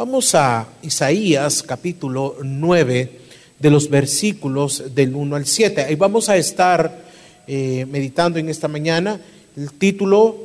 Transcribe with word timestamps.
Vamos 0.00 0.34
a 0.34 0.66
Isaías 0.80 1.62
capítulo 1.62 2.36
9 2.42 3.20
de 3.58 3.70
los 3.70 3.90
versículos 3.90 4.94
del 4.94 5.14
1 5.14 5.36
al 5.36 5.44
7. 5.44 5.82
Ahí 5.82 5.94
vamos 5.94 6.30
a 6.30 6.38
estar 6.38 7.04
eh, 7.46 7.84
meditando 7.86 8.38
en 8.38 8.48
esta 8.48 8.66
mañana 8.66 9.20
el 9.58 9.74
título 9.74 10.38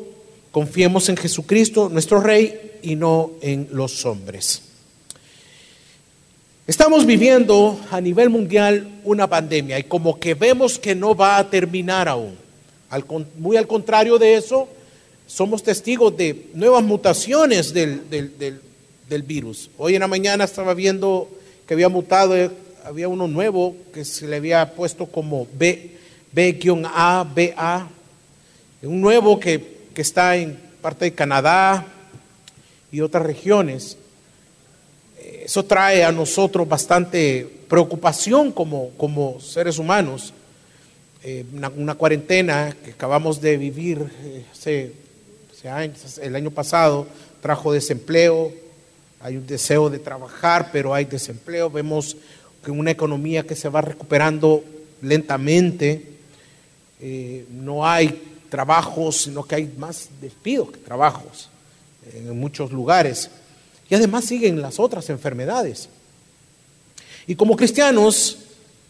Confiemos 0.52 1.08
en 1.08 1.16
Jesucristo, 1.16 1.88
nuestro 1.88 2.20
Rey, 2.20 2.80
y 2.82 2.98
no 2.98 3.32
en 3.40 3.70
los 3.72 4.06
hombres. 4.06 4.62
Estamos 6.68 7.06
viviendo 7.06 7.80
a 7.92 8.02
nivel 8.02 8.30
mundial 8.30 9.00
una 9.06 9.26
pandemia 9.26 9.80
y 9.80 9.84
como 9.84 10.20
que 10.20 10.34
vemos 10.34 10.78
que 10.78 10.96
no 10.96 11.16
va 11.16 11.38
a 11.38 11.50
terminar 11.50 12.10
aún. 12.10 12.36
muy 13.38 13.56
al 13.56 13.68
contrario 13.68 14.18
de 14.18 14.36
eso, 14.36 14.68
somos 15.26 15.64
testigos 15.64 16.18
de 16.18 16.48
nuevas 16.54 16.84
mutaciones 16.84 17.74
del, 17.74 18.10
del, 18.10 18.60
virus. 19.10 19.70
Hoy 19.78 19.96
en 19.96 20.02
la 20.02 20.08
mañana 20.08 20.44
estaba 20.44 20.74
viendo 20.74 21.30
que 21.68 21.74
había 21.74 21.90
mutado, 21.90 22.34
había 22.84 23.08
uno 23.08 23.28
nuevo 23.28 23.76
que 23.94 24.06
se 24.06 24.28
le 24.28 24.38
había 24.38 24.74
puesto 24.74 25.06
como 25.06 25.48
B, 25.54 25.98
B-A, 26.32 27.88
un 28.84 29.02
nuevo 29.02 29.40
que, 29.40 29.78
que 29.94 30.02
está 30.02 30.36
en 30.36 30.60
parte 30.82 31.06
de 31.06 31.14
Canadá 31.14 31.86
y 32.92 33.02
otras 33.02 33.24
regiones 33.24 33.98
eso 35.46 35.64
trae 35.64 36.04
a 36.04 36.12
nosotros 36.12 36.68
bastante 36.68 37.48
preocupación 37.68 38.52
como, 38.52 38.90
como 38.98 39.40
seres 39.40 39.78
humanos. 39.78 40.34
Eh, 41.24 41.46
una, 41.54 41.96
cuarentena 41.96 42.76
que 42.84 42.92
acabamos 42.92 43.42
de 43.42 43.58
vivir 43.58 44.06
eh, 44.66 44.92
el 46.22 46.36
año 46.36 46.52
pasado 46.52 47.08
trajo 47.42 47.74
desempleo, 47.74 48.52
hay 49.26 49.38
un 49.38 49.48
deseo 49.48 49.90
de 49.90 49.98
trabajar, 49.98 50.70
pero 50.72 50.94
hay 50.94 51.06
desempleo. 51.06 51.72
Vemos 51.72 52.16
que 52.64 52.70
una 52.70 52.92
economía 52.92 53.42
que 53.42 53.56
se 53.56 53.70
va 53.70 53.82
recuperando 53.82 54.64
lentamente, 55.02 56.10
eh, 57.02 57.44
no 57.50 57.88
hay 57.88 58.22
trabajos, 58.52 59.24
sino 59.24 59.44
que 59.44 59.56
hay 59.56 59.74
más 59.80 60.10
despidos 60.22 60.70
que 60.70 60.78
trabajos 60.78 61.50
en 62.14 62.40
muchos 62.40 62.72
lugares. 62.72 63.32
Y 63.90 63.96
además 63.96 64.26
siguen 64.26 64.62
las 64.62 64.80
otras 64.80 65.10
enfermedades. 65.10 65.90
Y 67.26 67.34
como 67.34 67.56
cristianos, 67.56 68.38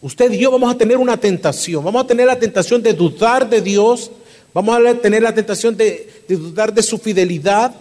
usted 0.02 0.30
y 0.32 0.36
yo 0.36 0.50
vamos 0.50 0.74
a 0.74 0.76
tener 0.76 0.98
una 0.98 1.16
tentación. 1.16 1.82
Vamos 1.82 2.04
a 2.04 2.06
tener 2.06 2.26
la 2.26 2.38
tentación 2.38 2.82
de 2.82 2.92
dudar 2.92 3.48
de 3.48 3.62
Dios. 3.62 4.10
Vamos 4.52 4.78
a 4.78 4.94
tener 4.96 5.22
la 5.22 5.34
tentación 5.34 5.74
de, 5.78 6.24
dudar 6.28 6.74
de 6.74 6.82
su 6.82 6.98
fidelidad 6.98 7.74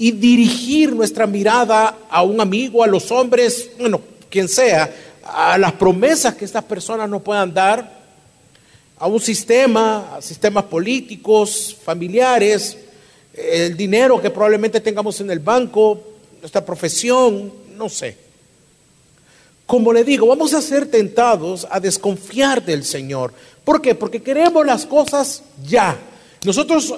y 0.00 0.12
dirigir 0.12 0.94
nuestra 0.94 1.26
mirada 1.26 1.98
a 2.08 2.22
un 2.22 2.40
amigo, 2.40 2.82
a 2.82 2.86
los 2.86 3.10
hombres, 3.10 3.72
bueno, 3.78 4.00
quien 4.30 4.48
sea, 4.48 4.90
a 5.22 5.58
las 5.58 5.72
promesas 5.72 6.34
que 6.36 6.46
estas 6.46 6.64
personas 6.64 7.06
nos 7.06 7.20
puedan 7.20 7.52
dar, 7.52 8.00
a 8.96 9.06
un 9.06 9.20
sistema, 9.20 10.16
a 10.16 10.22
sistemas 10.22 10.64
políticos, 10.64 11.76
familiares, 11.84 12.78
el 13.34 13.76
dinero 13.76 14.22
que 14.22 14.30
probablemente 14.30 14.80
tengamos 14.80 15.20
en 15.20 15.30
el 15.30 15.40
banco, 15.40 16.00
nuestra 16.40 16.64
profesión, 16.64 17.52
no 17.76 17.90
sé. 17.90 18.16
Como 19.66 19.92
le 19.92 20.02
digo, 20.02 20.26
vamos 20.26 20.54
a 20.54 20.62
ser 20.62 20.86
tentados 20.86 21.66
a 21.70 21.78
desconfiar 21.78 22.64
del 22.64 22.84
Señor. 22.84 23.34
¿Por 23.64 23.82
qué? 23.82 23.94
Porque 23.94 24.22
queremos 24.22 24.64
las 24.64 24.86
cosas 24.86 25.42
ya. 25.68 25.98
Nosotros 26.44 26.94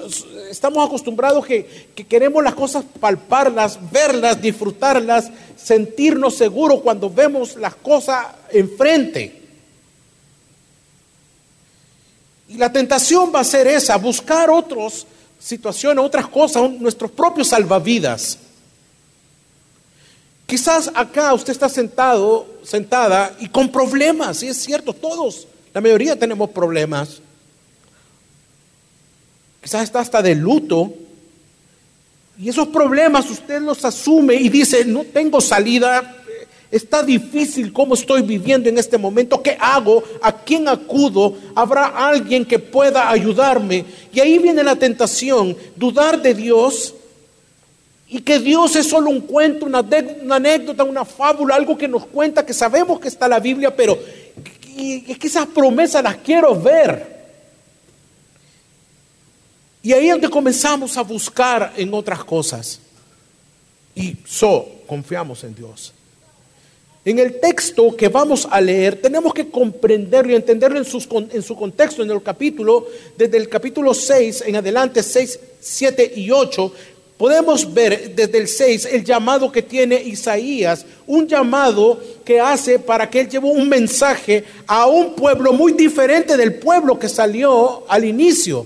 estamos 0.51 0.87
acostumbrados 0.87 1.45
que, 1.45 1.89
que, 1.97 2.07
queremos 2.07 2.45
las 2.45 2.55
cosas 2.55 2.85
palparlas, 3.01 3.79
verlas, 3.91 4.41
disfrutarlas, 4.41 5.31
sentirnos 5.57 6.37
seguros 6.37 6.81
cuando 6.81 7.11
vemos 7.11 7.57
las 7.57 7.75
cosas 7.75 8.27
enfrente. 8.51 9.43
Y 12.49 12.57
la 12.57 12.71
tentación 12.71 13.33
va 13.35 13.41
a 13.41 13.45
ser 13.45 13.67
esa, 13.67 13.97
buscar 13.97 14.49
otras 14.49 15.07
situaciones, 15.41 16.05
otras 16.05 16.29
cosas, 16.29 16.71
nuestros 16.71 17.11
propios 17.11 17.49
salvavidas. 17.49 18.39
Quizás 20.47 20.91
acá 20.95 21.35
usted 21.35 21.53
está 21.53 21.69
sentado, 21.69 22.47
sentada 22.63 23.35
y 23.41 23.49
con 23.49 23.73
problemas, 23.73 24.43
y 24.43 24.49
es 24.49 24.59
cierto, 24.59 24.93
todos, 24.93 25.49
la 25.73 25.81
mayoría 25.81 26.17
tenemos 26.17 26.51
problemas. 26.51 27.23
Quizás 29.63 29.85
está 29.85 30.01
hasta 30.01 30.21
de 30.21 30.35
luto. 30.35 30.93
Y 32.39 32.49
esos 32.49 32.69
problemas 32.69 33.31
usted 33.31 33.61
los 33.61 33.85
asume 33.85 34.35
y 34.35 34.49
dice, 34.49 34.85
no 34.85 35.05
tengo 35.05 35.41
salida, 35.41 36.17
está 36.73 37.03
difícil 37.03 37.73
cómo 37.73 37.95
estoy 37.95 38.23
viviendo 38.23 38.69
en 38.69 38.79
este 38.79 38.99
momento, 38.99 39.43
¿qué 39.43 39.57
hago? 39.61 40.03
¿A 40.23 40.33
quién 40.33 40.67
acudo? 40.67 41.37
¿Habrá 41.55 41.87
alguien 41.87 42.45
que 42.45 42.59
pueda 42.59 43.11
ayudarme? 43.11 43.85
Y 44.13 44.19
ahí 44.19 44.39
viene 44.39 44.65
la 44.65 44.75
tentación, 44.75 45.57
dudar 45.77 46.21
de 46.21 46.35
Dios 46.35 46.95
y 48.09 48.21
que 48.21 48.39
Dios 48.39 48.75
es 48.77 48.89
solo 48.89 49.11
un 49.11 49.21
cuento, 49.21 49.67
una, 49.67 49.85
anécdota, 50.35 50.83
una 50.83 51.05
fábula, 51.05 51.55
algo 51.55 51.79
que 51.79 51.89
nos 51.89 52.07
cuenta, 52.07 52.45
que 52.45 52.55
sabemos 52.55 52.99
que 52.99 53.09
está 53.09 53.29
la 53.29 53.39
Biblia, 53.39 53.75
pero 53.77 53.99
es 54.77 55.19
que 55.19 55.27
esas 55.27 55.47
promesas 55.47 56.03
las 56.03 56.17
quiero 56.17 56.61
ver. 56.61 57.12
Y 59.83 59.93
ahí 59.93 60.07
es 60.07 60.13
donde 60.13 60.31
comenzamos 60.31 60.97
a 60.97 61.03
buscar 61.03 61.73
en 61.77 61.93
otras 61.93 62.23
cosas. 62.25 62.79
Y 63.95 64.17
so, 64.25 64.67
confiamos 64.87 65.43
en 65.43 65.55
Dios. 65.55 65.93
En 67.05 67.19
el 67.19 67.41
texto 67.41 67.97
que 67.97 68.09
vamos 68.09 68.47
a 68.49 68.61
leer, 68.61 69.03
tenemos 69.03 69.35
que 69.35 69.51
comprenderlo 69.51 70.33
y 70.33 70.37
entenderlo 70.37 70.79
en, 70.79 70.87
en, 71.33 71.43
su 71.43 71.57
contexto, 71.57 72.05
en 72.05 72.11
el 72.13 72.23
capítulo, 72.23 72.87
desde 73.19 73.39
el 73.39 73.49
capítulo 73.49 73.93
6 73.93 74.45
en 74.47 74.55
adelante, 74.55 75.03
6, 75.03 75.41
7 75.59 76.13
y 76.15 76.31
8, 76.31 76.73
podemos 77.19 77.75
ver 77.75 78.15
desde 78.15 78.39
el 78.39 78.47
6 78.47 78.85
el 78.93 79.05
llamado 79.05 79.51
que 79.51 79.63
tiene 79.63 80.01
Isaías, 80.01 80.87
un 81.09 81.27
llamado 81.27 82.01
que 82.25 82.39
hace 82.39 82.79
para 82.79 83.11
que 83.11 83.21
él 83.23 83.29
lleve 83.29 83.51
un 83.51 83.69
mensaje 83.69 84.45
a 84.69 84.87
un 84.87 85.17
pueblo 85.17 85.53
muy 85.53 85.73
diferente 85.73 86.37
del 86.37 86.55
pueblo 86.55 87.01
que 87.01 87.09
salió 87.09 87.85
al 87.89 88.05
inicio 88.05 88.65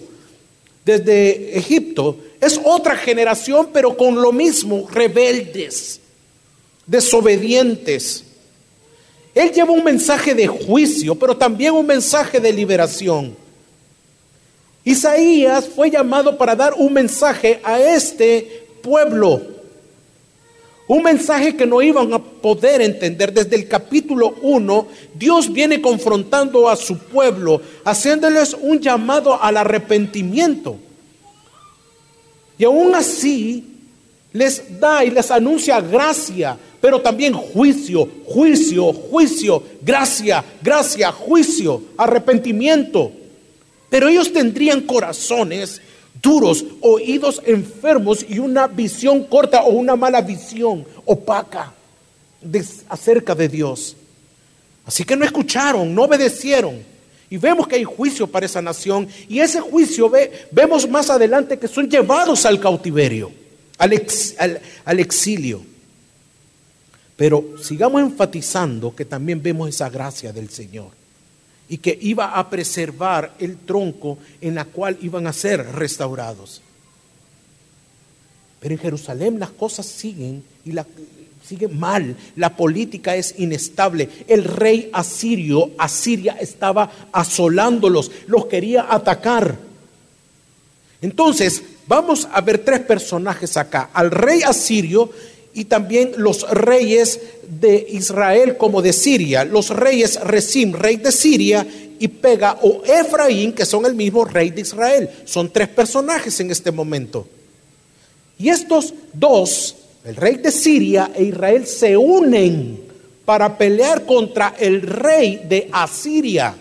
desde 0.87 1.59
Egipto. 1.59 2.17
Es 2.41 2.61
otra 2.63 2.97
generación, 2.97 3.71
pero 3.73 3.97
con 3.97 4.23
lo 4.23 4.31
mismo, 4.31 4.87
rebeldes, 4.91 6.01
desobedientes. 6.87 8.23
Él 9.35 9.51
lleva 9.51 9.73
un 9.73 9.83
mensaje 9.83 10.33
de 10.33 10.47
juicio, 10.47 11.17
pero 11.17 11.37
también 11.37 11.75
un 11.75 11.85
mensaje 11.85 12.39
de 12.39 12.53
liberación. 12.53 13.37
Isaías 14.85 15.67
fue 15.67 15.91
llamado 15.91 16.39
para 16.39 16.55
dar 16.55 16.75
un 16.75 16.93
mensaje 16.93 17.61
a 17.65 17.81
este 17.81 18.69
pueblo. 18.81 19.56
Un 20.89 21.03
mensaje 21.03 21.57
que 21.57 21.67
no 21.67 21.83
iban 21.83 22.13
a 22.13 22.19
poder 22.19 22.81
entender. 22.81 23.33
Desde 23.33 23.57
el 23.57 23.67
capítulo 23.67 24.37
1, 24.43 24.87
Dios 25.15 25.53
viene 25.53 25.81
confrontando 25.81 26.69
a 26.69 26.77
su 26.77 26.99
pueblo, 26.99 27.61
haciéndoles 27.85 28.57
un 28.61 28.81
llamado 28.81 29.43
al 29.43 29.57
arrepentimiento. 29.57 30.77
Y 32.59 32.65
aún 32.65 32.95
así 32.95 33.65
les 34.33 34.79
da 34.79 35.05
y 35.05 35.11
les 35.11 35.31
anuncia 35.31 35.81
gracia, 35.81 36.57
pero 36.81 37.01
también 37.01 37.33
juicio, 37.33 38.09
juicio, 38.25 38.93
juicio, 38.93 39.63
gracia, 39.83 40.45
gracia, 40.63 41.11
juicio, 41.11 41.83
arrepentimiento. 41.97 43.11
Pero 43.89 44.09
ellos 44.09 44.33
tendrían 44.33 44.83
corazones 44.83 45.81
duros, 46.27 46.65
oídos 46.81 47.41
enfermos 47.47 48.27
y 48.29 48.41
una 48.41 48.67
visión 48.67 49.23
corta 49.25 49.63
o 49.63 49.71
una 49.71 49.95
mala 49.95 50.21
visión 50.21 50.85
opaca 51.05 51.73
acerca 52.89 53.33
de 53.33 53.49
Dios. 53.49 53.97
Así 54.85 55.05
que 55.05 55.15
no 55.15 55.25
escucharon, 55.25 55.95
no 55.95 56.03
obedecieron. 56.03 56.83
Y 57.31 57.37
vemos 57.37 57.69
que 57.69 57.77
hay 57.77 57.85
juicio 57.85 58.27
para 58.27 58.47
esa 58.47 58.61
nación. 58.61 59.09
Y 59.29 59.39
ese 59.39 59.61
juicio 59.61 60.11
ve, 60.11 60.49
vemos 60.51 60.89
más 60.89 61.11
adelante 61.11 61.61
que 61.61 61.69
son 61.69 61.89
llevados 61.89 62.45
al 62.45 62.59
cautiverio, 62.59 63.31
al 63.79 64.99
exilio. 64.99 65.63
Pero 67.17 67.55
sigamos 67.63 68.03
enfatizando 68.03 68.95
que 68.95 69.05
también 69.05 69.41
vemos 69.41 69.69
esa 69.69 69.89
gracia 69.89 70.33
del 70.33 70.51
Señor 70.51 71.06
y 71.69 71.79
que 71.79 71.99
iba 72.01 72.39
a 72.39 72.49
preservar 72.49 73.35
el 73.39 73.57
tronco 73.59 74.19
en 74.41 74.55
la 74.55 74.65
cual 74.65 74.97
iban 75.01 75.27
a 75.27 75.33
ser 75.33 75.65
restaurados. 75.73 76.63
Pero 78.61 78.75
en 78.75 78.81
Jerusalén 78.81 79.39
las 79.39 79.51
cosas 79.51 79.87
siguen 79.87 80.43
y 80.65 80.73
la, 80.73 80.87
siguen 81.47 81.79
mal. 81.79 82.17
La 82.37 82.57
política 82.57 83.17
es 83.17 83.35
inestable. 83.39 84.09
El 84.27 84.45
rey 84.45 84.91
asirio, 84.93 85.71
Asiria, 85.79 86.37
estaba 86.41 86.91
asolándolos, 87.13 88.11
los 88.27 88.47
quería 88.47 88.87
atacar. 88.89 89.57
Entonces, 91.01 91.63
vamos 91.87 92.27
a 92.33 92.41
ver 92.41 92.65
tres 92.65 92.81
personajes 92.81 93.57
acá. 93.57 93.91
Al 93.93 94.11
rey 94.11 94.43
asirio 94.43 95.11
y 95.57 95.65
también 95.65 96.13
los 96.19 96.49
reyes 96.51 97.19
de 97.49 97.87
Israel 97.91 98.59
como 98.59 98.83
de 98.83 98.93
Siria. 98.93 99.43
Los 99.43 99.71
reyes 99.71 100.21
Resim, 100.21 100.75
rey 100.75 100.97
de 100.97 101.11
Siria, 101.11 101.67
y 101.99 102.09
Pega 102.09 102.59
o 102.61 102.83
Efraín, 102.85 103.55
que 103.55 103.65
son 103.65 103.87
el 103.87 103.95
mismo 103.95 104.27
rey 104.27 104.51
de 104.51 104.61
Israel. 104.61 105.09
Son 105.25 105.51
tres 105.51 105.69
personajes 105.69 106.39
en 106.41 106.51
este 106.51 106.71
momento. 106.71 107.27
Y 108.39 108.51
estos 108.51 108.93
dos, 109.15 109.77
el 110.05 110.17
rey 110.17 110.37
de 110.37 110.53
Siria 110.53 111.11
e 111.15 111.25
Israel, 111.25 111.67
se 111.67 111.97
unen 111.97 112.79
para 113.25 113.57
pelear 113.57 114.05
contra 114.05 114.57
el 114.59 114.83
rey 114.83 115.41
de 115.49 115.71
Asiria. 115.73 116.55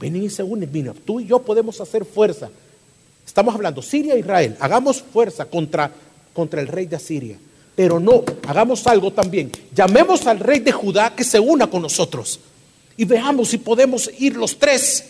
Vienen 0.00 0.22
y 0.22 0.30
se 0.30 0.42
unen, 0.42 0.70
mira, 0.72 0.94
tú 1.04 1.20
y 1.20 1.26
yo 1.26 1.40
podemos 1.40 1.78
hacer 1.82 2.06
fuerza. 2.06 2.48
Estamos 3.26 3.54
hablando 3.54 3.82
Siria 3.82 4.14
e 4.14 4.20
Israel, 4.20 4.56
hagamos 4.58 5.02
fuerza 5.02 5.44
contra, 5.44 5.92
contra 6.32 6.62
el 6.62 6.68
rey 6.68 6.86
de 6.86 6.96
Asiria. 6.96 7.38
Pero 7.78 8.00
no, 8.00 8.24
hagamos 8.48 8.84
algo 8.88 9.12
también. 9.12 9.52
Llamemos 9.72 10.26
al 10.26 10.40
rey 10.40 10.58
de 10.58 10.72
Judá 10.72 11.14
que 11.14 11.22
se 11.22 11.38
una 11.38 11.70
con 11.70 11.80
nosotros 11.80 12.40
y 12.96 13.04
veamos 13.04 13.50
si 13.50 13.58
podemos 13.58 14.10
ir 14.18 14.36
los 14.36 14.58
tres 14.58 15.04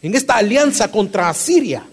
en 0.00 0.14
esta 0.14 0.36
alianza 0.36 0.90
contra 0.90 1.28
Asiria. 1.28 1.84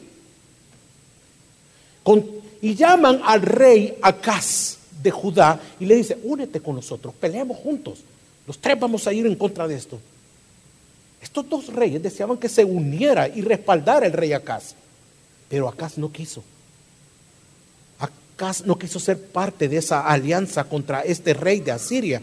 y 2.61 2.75
llaman 2.75 3.19
al 3.25 3.41
rey 3.41 3.97
Acaz 4.01 4.77
de 5.03 5.11
Judá 5.11 5.59
y 5.81 5.85
le 5.85 5.95
dice, 5.95 6.17
únete 6.23 6.61
con 6.61 6.77
nosotros, 6.77 7.13
peleemos 7.19 7.57
juntos. 7.57 7.99
Los 8.47 8.57
tres 8.57 8.79
vamos 8.79 9.05
a 9.07 9.11
ir 9.11 9.25
en 9.25 9.35
contra 9.35 9.67
de 9.67 9.75
esto. 9.75 9.99
Estos 11.21 11.49
dos 11.49 11.67
reyes 11.73 12.01
deseaban 12.01 12.37
que 12.37 12.47
se 12.47 12.63
uniera 12.63 13.27
y 13.27 13.41
respaldara 13.41 14.05
el 14.05 14.13
rey 14.13 14.31
Acaz, 14.31 14.75
pero 15.49 15.67
Acaz 15.67 15.97
no 15.97 16.09
quiso. 16.09 16.41
Acaz 18.41 18.65
no 18.65 18.73
quiso 18.73 18.99
ser 18.99 19.21
parte 19.21 19.69
de 19.69 19.77
esa 19.77 20.01
alianza 20.01 20.63
contra 20.63 21.01
este 21.01 21.35
rey 21.35 21.59
de 21.59 21.71
Asiria. 21.71 22.19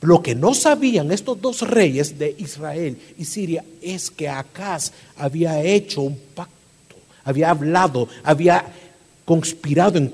Lo 0.00 0.20
que 0.20 0.34
no 0.34 0.52
sabían 0.52 1.12
estos 1.12 1.40
dos 1.40 1.60
reyes 1.60 2.18
de 2.18 2.34
Israel 2.38 2.98
y 3.16 3.24
Siria 3.24 3.64
es 3.80 4.10
que 4.10 4.28
Acaz 4.28 4.90
había 5.16 5.62
hecho 5.62 6.00
un 6.00 6.18
pacto, 6.34 6.96
había 7.22 7.50
hablado, 7.50 8.08
había 8.24 8.64
conspirado 9.24 9.98
en, 9.98 10.12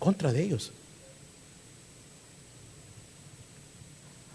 contra 0.00 0.32
de 0.32 0.42
ellos. 0.42 0.72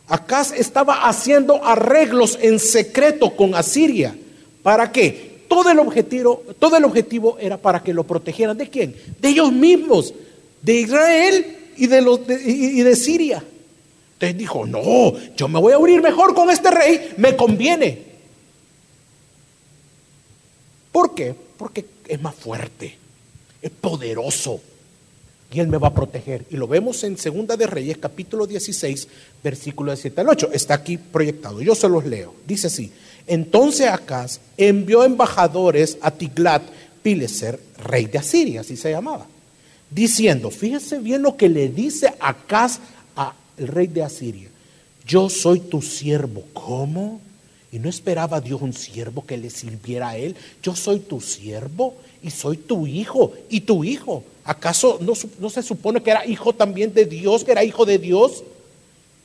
Acaz 0.08 0.54
estaba 0.54 1.10
haciendo 1.10 1.62
arreglos 1.62 2.40
en 2.42 2.58
secreto 2.58 3.36
con 3.36 3.54
Asiria. 3.54 4.16
¿Para 4.64 4.90
qué? 4.94 5.29
Todo 5.50 5.70
el 5.70 6.86
objetivo, 6.86 7.38
era 7.40 7.58
para 7.58 7.84
que 7.84 7.94
lo 7.94 8.06
protegieran. 8.06 8.58
¿De 8.58 8.70
quién? 8.70 8.96
De 9.20 9.28
ellos 9.28 9.52
mismos, 9.52 10.14
de 10.62 10.74
Israel 10.80 11.58
y 11.76 11.88
de, 11.88 12.02
los, 12.02 12.22
y 12.46 12.82
de 12.82 12.96
Siria. 12.96 13.44
Entonces 14.14 14.38
dijo, 14.38 14.66
no, 14.66 15.14
yo 15.36 15.48
me 15.48 15.60
voy 15.60 15.74
a 15.74 15.78
unir 15.78 16.02
mejor 16.02 16.36
con 16.36 16.50
este 16.50 16.70
rey, 16.70 17.14
me 17.18 17.36
conviene. 17.38 18.04
¿Por 20.92 21.16
qué? 21.16 21.34
Porque 21.58 21.86
es 22.06 22.22
más 22.22 22.36
fuerte, 22.36 22.98
es 23.62 23.72
poderoso 23.72 24.60
y 25.54 25.60
él 25.62 25.68
me 25.68 25.78
va 25.78 25.88
a 25.88 25.94
proteger. 25.94 26.46
Y 26.50 26.58
lo 26.58 26.68
vemos 26.68 27.04
en 27.06 27.18
Segunda 27.18 27.56
de 27.56 27.66
Reyes, 27.66 27.98
capítulo 27.98 28.46
16, 28.46 29.08
versículo 29.44 29.92
de 29.92 29.98
7 29.98 30.20
al 30.22 30.30
8. 30.30 30.50
Está 30.52 30.74
aquí 30.74 30.98
proyectado, 30.98 31.62
yo 31.62 31.74
se 31.74 31.88
los 31.88 32.06
leo. 32.06 32.36
Dice 32.46 32.68
así, 32.68 32.92
entonces 33.30 33.88
Acaz 33.88 34.42
envió 34.58 35.04
embajadores 35.04 35.98
a 36.02 36.12
Tiglat 36.12 36.64
Pileser, 37.02 37.60
rey 37.84 38.06
de 38.06 38.18
Asiria, 38.18 38.62
así 38.62 38.76
se 38.76 38.92
llamaba, 38.92 39.26
diciendo, 39.90 40.52
fíjese 40.52 41.00
bien 41.00 41.22
lo 41.22 41.38
que 41.38 41.48
le 41.48 41.70
dice 41.70 42.14
Acaz 42.20 42.80
el 43.58 43.68
rey 43.68 43.88
de 43.88 44.04
Asiria, 44.04 44.50
yo 45.06 45.30
soy 45.30 45.60
tu 45.60 45.82
siervo. 45.82 46.44
¿Cómo? 46.54 47.20
Y 47.72 47.80
no 47.80 47.90
esperaba 47.90 48.40
Dios 48.40 48.62
un 48.62 48.74
siervo 48.74 49.26
que 49.26 49.38
le 49.38 49.50
sirviera 49.50 50.10
a 50.10 50.18
él. 50.18 50.36
Yo 50.64 50.76
soy 50.76 51.00
tu 51.00 51.20
siervo 51.20 51.96
y 52.24 52.30
soy 52.30 52.58
tu 52.58 52.88
hijo 52.88 53.34
y 53.50 53.62
tu 53.62 53.84
hijo. 53.84 54.24
¿Acaso 54.44 54.98
no, 55.02 55.14
no, 55.40 55.50
se 55.50 55.62
supone 55.62 56.02
que 56.02 56.12
era 56.12 56.26
hijo 56.26 56.54
también 56.54 56.94
de 56.94 57.06
Dios, 57.06 57.44
que 57.44 57.52
era 57.52 57.64
hijo 57.64 57.86
de 57.86 58.00
Dios? 58.00 58.44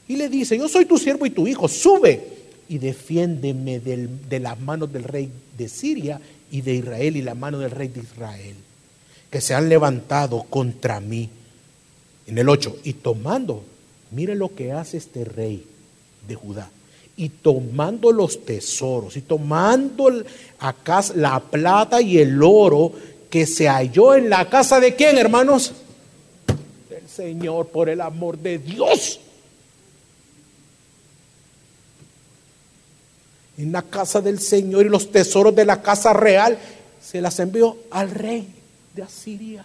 Y 0.09 0.17
le 0.17 0.29
dice, 0.29 0.59
yo 0.59 0.69
soy 0.69 0.85
tu 0.85 0.99
siervo 0.99 1.25
y 1.25 1.31
tu 1.31 1.47
hijo, 1.47 1.69
sube 1.69 2.34
y 2.69 2.79
defiéndeme 2.79 3.81
de 3.81 4.41
las 4.41 4.59
manos 4.61 4.93
del 4.93 5.05
rey 5.05 5.31
de 5.57 5.69
Siria 5.69 6.21
y 6.51 6.63
de 6.63 6.75
Israel 6.75 7.17
y 7.17 7.23
la 7.23 7.35
mano 7.35 7.59
del 7.59 7.71
rey 7.71 7.89
de 7.89 8.01
Israel, 8.01 8.55
que 9.31 9.41
se 9.41 9.55
han 9.55 9.69
levantado 9.69 10.45
contra 10.45 11.01
mí. 11.01 11.29
En 12.27 12.39
el 12.39 12.49
8, 12.49 12.79
y 12.85 12.95
tomando 12.95 13.63
Mire 14.15 14.37
lo 14.37 14.55
que 14.55 14.71
hace 14.71 14.97
este 14.97 15.25
rey 15.25 15.67
de 16.27 16.35
Judá. 16.37 16.71
Y 17.17 17.29
tomando 17.29 18.13
los 18.13 18.45
tesoros, 18.45 19.17
y 19.17 19.23
tomando 19.23 20.11
acá 20.59 21.03
la 21.17 21.41
plata 21.41 22.01
y 22.01 22.19
el 22.19 22.41
oro 22.43 22.93
que 23.29 23.47
se 23.47 23.69
halló 23.69 24.15
en 24.15 24.31
la 24.31 24.49
casa 24.49 24.79
de 24.79 24.95
quién, 24.95 25.19
hermanos? 25.19 25.73
Del 26.89 27.09
Señor, 27.09 27.69
por 27.69 27.89
el 27.89 28.01
amor 28.01 28.39
de 28.39 28.59
Dios. 28.59 29.21
En 33.57 33.73
la 33.73 33.83
casa 33.83 34.21
del 34.21 34.41
Señor 34.41 34.87
y 34.87 34.89
los 34.89 35.13
tesoros 35.13 35.55
de 35.55 35.65
la 35.65 35.81
casa 35.81 36.13
real 36.13 36.59
se 37.01 37.21
las 37.21 37.39
envió 37.39 37.77
al 37.91 38.11
rey 38.11 38.49
de 38.95 39.03
Asiria 39.03 39.65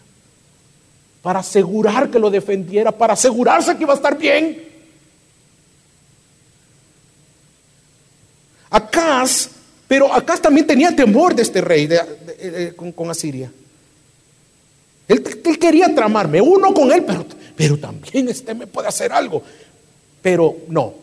para 1.22 1.40
asegurar 1.40 2.10
que 2.10 2.20
lo 2.20 2.30
defendiera, 2.30 2.92
para 2.92 3.14
asegurarse 3.14 3.76
que 3.76 3.84
iba 3.84 3.94
a 3.94 3.98
estar 3.98 4.18
bien. 4.18 4.64
Acaz, 8.70 9.50
pero 9.88 10.14
Acaz 10.14 10.42
también 10.42 10.68
tenía 10.68 10.96
temor 10.96 11.36
de 11.36 11.42
este 11.42 11.62
rey 11.62 11.90
con, 12.76 13.10
Asiria. 13.10 13.52
Él, 15.08 15.24
quería 15.60 15.94
tramarme, 15.94 16.40
uno 16.40 16.74
con 16.74 16.92
él, 16.92 17.04
pero 17.56 17.78
también 17.78 18.30
este 18.30 18.54
me 18.54 18.68
puede 18.68 18.88
hacer 18.88 19.12
algo. 19.12 19.44
Pero 20.22 20.58
no, 20.68 20.94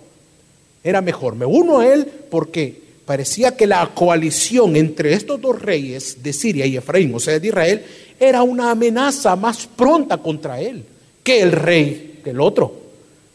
era 0.87 1.01
mejor, 1.01 1.35
me 1.35 1.45
uno 1.45 1.81
a 1.81 1.93
él 1.93 2.07
porque 2.31 2.81
parecía 3.05 3.57
que 3.57 3.67
la 3.67 3.91
coalición 3.93 4.77
entre 4.77 5.15
estos 5.15 5.41
dos 5.41 5.61
reyes 5.61 6.23
de 6.23 6.33
Siria 6.33 6.65
y 6.65 6.77
Efraín, 6.77 7.13
o 7.13 7.19
sea, 7.19 7.41
de 7.41 7.49
Israel, 7.49 7.85
era 8.21 8.45
una 8.45 8.71
amenaza 8.71 9.35
más 9.35 9.67
pronta 9.67 10.19
contra 10.19 10.61
él 10.61 10.85
que 11.25 11.43
el 11.43 11.51
rey, 11.51 12.21
que 12.23 12.31
el 12.31 12.41
otro. 12.41 12.73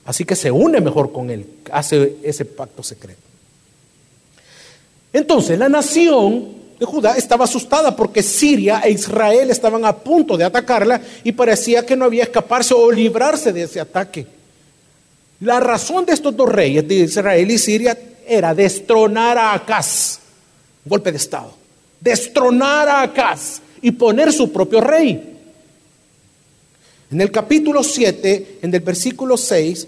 Así 0.05 0.23
que 0.23 0.37
se 0.37 0.49
une 0.49 0.79
mejor 0.79 1.11
con 1.11 1.29
él, 1.29 1.45
hace 1.73 2.15
ese 2.23 2.45
pacto 2.45 2.83
secreto. 2.83 3.19
Entonces 5.11 5.59
la 5.59 5.67
nación 5.67 6.47
de 6.79 6.85
Judá 6.85 7.17
estaba 7.17 7.43
asustada 7.43 7.93
porque 7.97 8.23
Siria 8.23 8.79
e 8.85 8.91
Israel 8.91 9.49
estaban 9.49 9.83
a 9.83 9.97
punto 9.97 10.37
de 10.37 10.45
atacarla 10.45 11.01
y 11.25 11.33
parecía 11.33 11.85
que 11.85 11.97
no 11.97 12.05
había 12.05 12.23
escaparse 12.23 12.73
o 12.73 12.89
librarse 12.89 13.51
de 13.51 13.63
ese 13.63 13.81
ataque. 13.81 14.25
La 15.41 15.59
razón 15.59 16.05
de 16.05 16.13
estos 16.13 16.35
dos 16.35 16.49
reyes 16.49 16.87
de 16.87 16.95
Israel 16.95 17.49
y 17.49 17.57
Siria 17.57 17.97
era 18.27 18.53
destronar 18.53 19.39
a 19.39 19.53
Acaz, 19.53 20.19
golpe 20.85 21.11
de 21.11 21.17
Estado, 21.17 21.53
destronar 21.99 22.87
a 22.87 23.01
Acaz 23.01 23.59
y 23.81 23.91
poner 23.91 24.31
su 24.31 24.51
propio 24.51 24.81
rey. 24.81 25.39
En 27.11 27.19
el 27.19 27.31
capítulo 27.31 27.83
7, 27.83 28.59
en 28.61 28.73
el 28.73 28.81
versículo 28.81 29.35
6, 29.35 29.87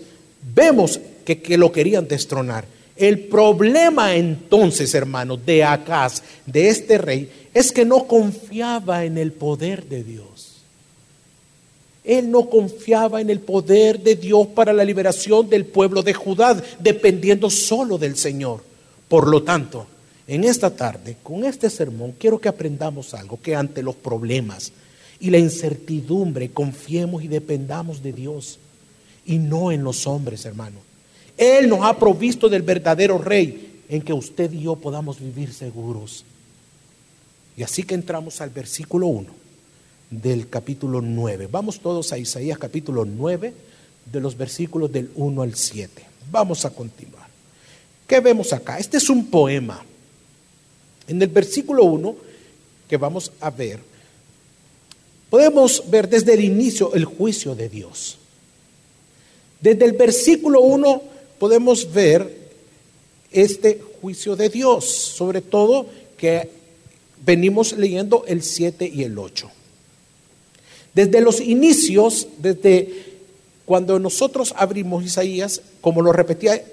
vemos 0.55 0.99
que, 1.23 1.39
que 1.39 1.57
lo 1.57 1.71
querían 1.71 2.07
destronar. 2.07 2.65
El 2.95 3.19
problema 3.19 4.15
entonces, 4.15 4.93
hermanos, 4.95 5.45
de 5.45 5.63
Acaz, 5.63 6.23
de 6.47 6.69
este 6.69 6.97
rey, 6.97 7.31
es 7.53 7.71
que 7.71 7.85
no 7.85 8.07
confiaba 8.07 9.05
en 9.05 9.19
el 9.19 9.31
poder 9.31 9.85
de 9.85 10.03
Dios. 10.03 10.52
Él 12.03 12.29
no 12.29 12.49
confiaba 12.49 13.21
en 13.21 13.29
el 13.29 13.39
poder 13.39 13.99
de 13.99 14.15
Dios 14.15 14.47
para 14.47 14.73
la 14.73 14.83
liberación 14.83 15.49
del 15.49 15.65
pueblo 15.65 16.03
de 16.03 16.13
Judá, 16.13 16.61
dependiendo 16.79 17.49
solo 17.49 17.97
del 17.97 18.17
Señor. 18.17 18.61
Por 19.07 19.27
lo 19.27 19.43
tanto, 19.43 19.87
en 20.27 20.43
esta 20.43 20.69
tarde, 20.69 21.17
con 21.23 21.45
este 21.45 21.69
sermón, 21.69 22.15
quiero 22.19 22.39
que 22.39 22.49
aprendamos 22.49 23.13
algo, 23.13 23.39
que 23.41 23.55
ante 23.55 23.81
los 23.81 23.95
problemas 23.95 24.73
y 25.19 25.29
la 25.29 25.37
incertidumbre 25.37 26.49
confiemos 26.49 27.23
y 27.23 27.29
dependamos 27.29 28.03
de 28.03 28.11
Dios 28.11 28.59
y 29.25 29.37
no 29.37 29.71
en 29.71 29.83
los 29.83 30.05
hombres, 30.05 30.43
hermano. 30.45 30.79
Él 31.37 31.69
nos 31.69 31.85
ha 31.85 31.97
provisto 31.97 32.49
del 32.49 32.63
verdadero 32.63 33.17
rey 33.17 33.81
en 33.87 34.01
que 34.01 34.11
usted 34.11 34.51
y 34.51 34.63
yo 34.63 34.75
podamos 34.75 35.19
vivir 35.21 35.53
seguros. 35.53 36.25
Y 37.55 37.63
así 37.63 37.83
que 37.83 37.95
entramos 37.95 38.41
al 38.41 38.49
versículo 38.49 39.07
1 39.07 39.42
del 40.21 40.49
capítulo 40.49 41.01
9. 41.01 41.47
Vamos 41.51 41.79
todos 41.79 42.13
a 42.13 42.17
Isaías 42.17 42.57
capítulo 42.57 43.05
9, 43.05 43.53
de 44.11 44.19
los 44.19 44.37
versículos 44.37 44.91
del 44.91 45.09
1 45.15 45.41
al 45.41 45.55
7. 45.55 46.03
Vamos 46.31 46.65
a 46.65 46.69
continuar. 46.69 47.27
¿Qué 48.05 48.19
vemos 48.19 48.53
acá? 48.53 48.77
Este 48.77 48.97
es 48.97 49.09
un 49.09 49.27
poema 49.27 49.83
en 51.07 51.21
el 51.21 51.29
versículo 51.29 51.83
1 51.85 52.15
que 52.87 52.97
vamos 52.97 53.31
a 53.39 53.49
ver, 53.49 53.79
podemos 55.29 55.83
ver 55.89 56.07
desde 56.07 56.33
el 56.33 56.43
inicio 56.43 56.93
el 56.93 57.05
juicio 57.05 57.55
de 57.55 57.69
Dios. 57.69 58.17
Desde 59.59 59.85
el 59.85 59.93
versículo 59.93 60.61
1 60.61 61.01
podemos 61.39 61.91
ver 61.91 62.43
este 63.31 63.81
juicio 64.01 64.35
de 64.35 64.49
Dios, 64.49 64.85
sobre 64.85 65.41
todo 65.41 65.87
que 66.17 66.49
venimos 67.25 67.73
leyendo 67.73 68.25
el 68.27 68.43
7 68.43 68.89
y 68.93 69.03
el 69.03 69.17
8. 69.17 69.49
Desde 70.93 71.21
los 71.21 71.39
inicios, 71.39 72.27
desde 72.37 73.13
cuando 73.65 73.97
nosotros 73.99 74.53
abrimos 74.57 75.03
Isaías, 75.03 75.61
como 75.81 76.01
lo 76.01 76.11
repetía, 76.11 76.63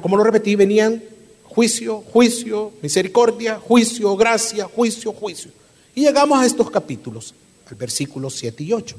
como 0.00 0.16
lo 0.16 0.24
repetí, 0.24 0.56
venían 0.56 1.02
juicio, 1.44 2.02
juicio, 2.12 2.72
misericordia, 2.82 3.58
juicio, 3.58 4.16
gracia, 4.16 4.64
juicio, 4.64 5.12
juicio. 5.12 5.50
Y 5.94 6.02
llegamos 6.02 6.38
a 6.38 6.46
estos 6.46 6.70
capítulos, 6.70 7.34
al 7.68 7.76
versículo 7.76 8.30
7 8.30 8.64
y 8.64 8.72
8. 8.72 8.96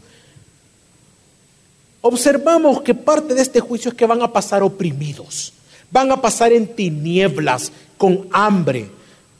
Observamos 2.01 2.81
que 2.81 2.93
parte 2.93 3.33
de 3.33 3.41
este 3.41 3.59
juicio 3.59 3.89
es 3.89 3.97
que 3.97 4.05
van 4.05 4.21
a 4.21 4.31
pasar 4.31 4.61
oprimidos, 4.61 5.53
van 5.89 6.11
a 6.11 6.21
pasar 6.21 6.53
en 6.53 6.67
tinieblas, 6.67 7.71
con 7.97 8.27
hambre. 8.31 8.89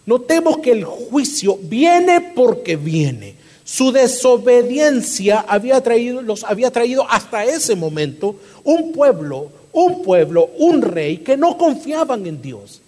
Notemos 0.06 0.58
que 0.60 0.72
el 0.72 0.86
juicio 0.86 1.58
viene 1.62 2.32
porque 2.34 2.78
viene. 2.78 3.36
Su 3.66 3.92
desobediencia 3.92 5.46
había 5.48 5.82
traído, 5.82 6.22
los 6.22 6.44
había 6.44 6.72
traído 6.72 7.10
hasta 7.10 7.46
ese 7.46 7.76
momento 7.76 8.36
un 8.64 8.92
pueblo, 8.92 9.50
un 9.72 10.04
pueblo, 10.04 10.50
un 10.58 10.82
rey 10.82 11.18
que 11.18 11.38
no 11.38 11.58
confiaban 11.58 12.26
en 12.26 12.42
Dios. 12.42 12.82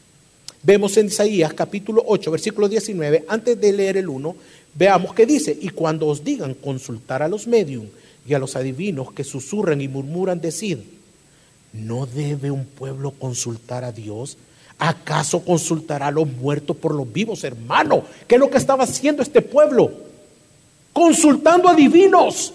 Vemos 0.63 0.97
en 0.97 1.07
Isaías 1.07 1.53
capítulo 1.53 2.03
8, 2.05 2.31
versículo 2.31 2.67
19, 2.67 3.25
antes 3.27 3.59
de 3.59 3.71
leer 3.71 3.97
el 3.97 4.09
1, 4.09 4.35
veamos 4.73 5.13
que 5.13 5.25
dice, 5.25 5.57
y 5.59 5.69
cuando 5.69 6.07
os 6.07 6.23
digan 6.23 6.55
consultar 6.55 7.21
a 7.21 7.27
los 7.27 7.47
medium 7.47 7.85
y 8.27 8.33
a 8.33 8.39
los 8.39 8.55
adivinos 8.55 9.13
que 9.13 9.23
susurran 9.23 9.79
y 9.79 9.87
murmuran, 9.87 10.41
decid, 10.41 10.79
¿no 11.71 12.05
debe 12.05 12.51
un 12.51 12.65
pueblo 12.65 13.11
consultar 13.11 13.83
a 13.83 13.91
Dios? 13.91 14.37
¿Acaso 14.77 15.45
consultará 15.45 16.07
a 16.07 16.11
los 16.11 16.27
muertos 16.27 16.75
por 16.75 16.93
los 16.93 17.11
vivos, 17.13 17.43
hermano? 17.43 18.03
¿Qué 18.27 18.35
es 18.35 18.41
lo 18.41 18.49
que 18.49 18.57
estaba 18.57 18.83
haciendo 18.83 19.21
este 19.21 19.41
pueblo? 19.41 20.04
Consultando 20.95 21.67
a 21.67 21.75
divinos, 21.75 22.53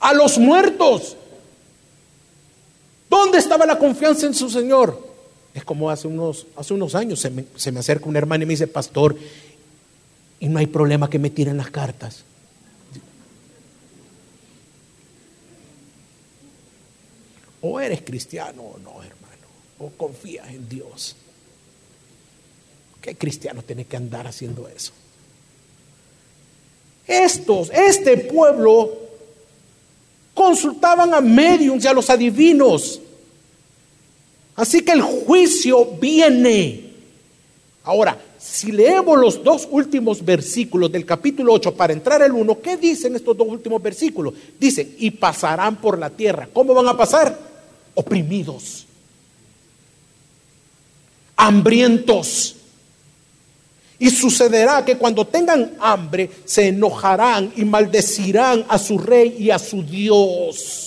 a 0.00 0.12
los 0.12 0.38
muertos. 0.38 1.16
¿Dónde 3.08 3.38
estaba 3.38 3.64
la 3.64 3.78
confianza 3.78 4.26
en 4.26 4.34
su 4.34 4.50
Señor? 4.50 5.00
Es 5.54 5.62
como 5.62 5.88
hace 5.88 6.08
unos, 6.08 6.48
hace 6.56 6.74
unos 6.74 6.96
años 6.96 7.20
se 7.20 7.30
me, 7.30 7.44
se 7.54 7.70
me 7.70 7.78
acerca 7.78 8.08
un 8.08 8.16
hermano 8.16 8.42
y 8.42 8.46
me 8.46 8.54
dice, 8.54 8.66
pastor, 8.66 9.16
y 10.40 10.48
no 10.48 10.58
hay 10.58 10.66
problema 10.66 11.08
que 11.08 11.20
me 11.20 11.30
tiren 11.30 11.58
las 11.58 11.70
cartas. 11.70 12.24
O 17.60 17.78
eres 17.78 18.02
cristiano 18.02 18.62
o 18.62 18.78
no, 18.80 19.00
hermano. 19.00 19.46
O 19.78 19.90
confías 19.90 20.48
en 20.48 20.68
Dios. 20.68 21.14
¿Qué 23.00 23.16
cristiano 23.16 23.62
tiene 23.62 23.84
que 23.84 23.96
andar 23.96 24.26
haciendo 24.26 24.66
eso? 24.66 24.92
Estos, 27.06 27.70
este 27.70 28.16
pueblo, 28.16 28.92
consultaban 30.32 31.14
a 31.14 31.20
mediums 31.20 31.84
y 31.84 31.88
a 31.88 31.92
los 31.92 32.10
adivinos 32.10 33.00
Así 34.56 34.82
que 34.82 34.92
el 34.92 35.02
juicio 35.02 35.86
viene. 36.00 36.84
Ahora, 37.84 38.18
si 38.38 38.72
leemos 38.72 39.18
los 39.18 39.42
dos 39.42 39.68
últimos 39.70 40.24
versículos 40.24 40.90
del 40.90 41.04
capítulo 41.04 41.52
8 41.52 41.74
para 41.74 41.92
entrar 41.92 42.22
al 42.22 42.32
1, 42.32 42.60
¿qué 42.60 42.76
dicen 42.76 43.16
estos 43.16 43.36
dos 43.36 43.48
últimos 43.48 43.82
versículos? 43.82 44.34
Dice, 44.58 44.94
y 44.98 45.10
pasarán 45.10 45.76
por 45.76 45.98
la 45.98 46.10
tierra. 46.10 46.48
¿Cómo 46.52 46.72
van 46.72 46.88
a 46.88 46.96
pasar? 46.96 47.38
Oprimidos, 47.94 48.86
hambrientos. 51.36 52.56
Y 53.98 54.10
sucederá 54.10 54.84
que 54.84 54.96
cuando 54.96 55.26
tengan 55.26 55.74
hambre 55.80 56.30
se 56.44 56.68
enojarán 56.68 57.52
y 57.56 57.64
maldecirán 57.64 58.64
a 58.68 58.78
su 58.78 58.98
rey 58.98 59.36
y 59.38 59.50
a 59.50 59.58
su 59.58 59.82
Dios 59.82 60.84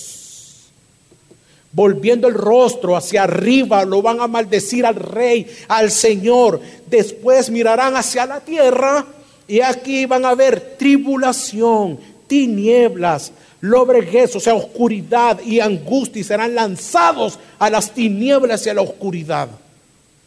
volviendo 1.72 2.28
el 2.28 2.34
rostro 2.34 2.96
hacia 2.96 3.24
arriba, 3.24 3.84
lo 3.84 4.02
van 4.02 4.20
a 4.20 4.26
maldecir 4.26 4.86
al 4.86 4.96
rey, 4.96 5.46
al 5.68 5.90
Señor. 5.90 6.60
Después 6.86 7.50
mirarán 7.50 7.96
hacia 7.96 8.26
la 8.26 8.40
tierra 8.40 9.06
y 9.46 9.60
aquí 9.60 10.06
van 10.06 10.24
a 10.24 10.34
ver 10.34 10.76
tribulación, 10.78 11.98
tinieblas, 12.26 13.32
lobreguez, 13.60 14.34
o 14.36 14.40
sea, 14.40 14.54
oscuridad 14.54 15.40
y 15.44 15.60
angustia 15.60 16.20
y 16.20 16.24
serán 16.24 16.54
lanzados 16.54 17.38
a 17.58 17.70
las 17.70 17.92
tinieblas 17.92 18.66
y 18.66 18.70
a 18.70 18.74
la 18.74 18.82
oscuridad. 18.82 19.48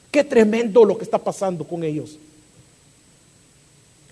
Qué 0.09 0.23
tremendo 0.23 0.85
lo 0.85 0.97
que 0.97 1.03
está 1.03 1.17
pasando 1.17 1.65
con 1.65 1.83
ellos. 1.83 2.17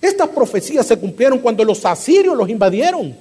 Estas 0.01 0.29
profecías 0.29 0.85
se 0.85 0.97
cumplieron 0.97 1.39
cuando 1.39 1.63
los 1.63 1.85
asirios 1.85 2.37
los 2.37 2.49
invadieron. 2.49 3.15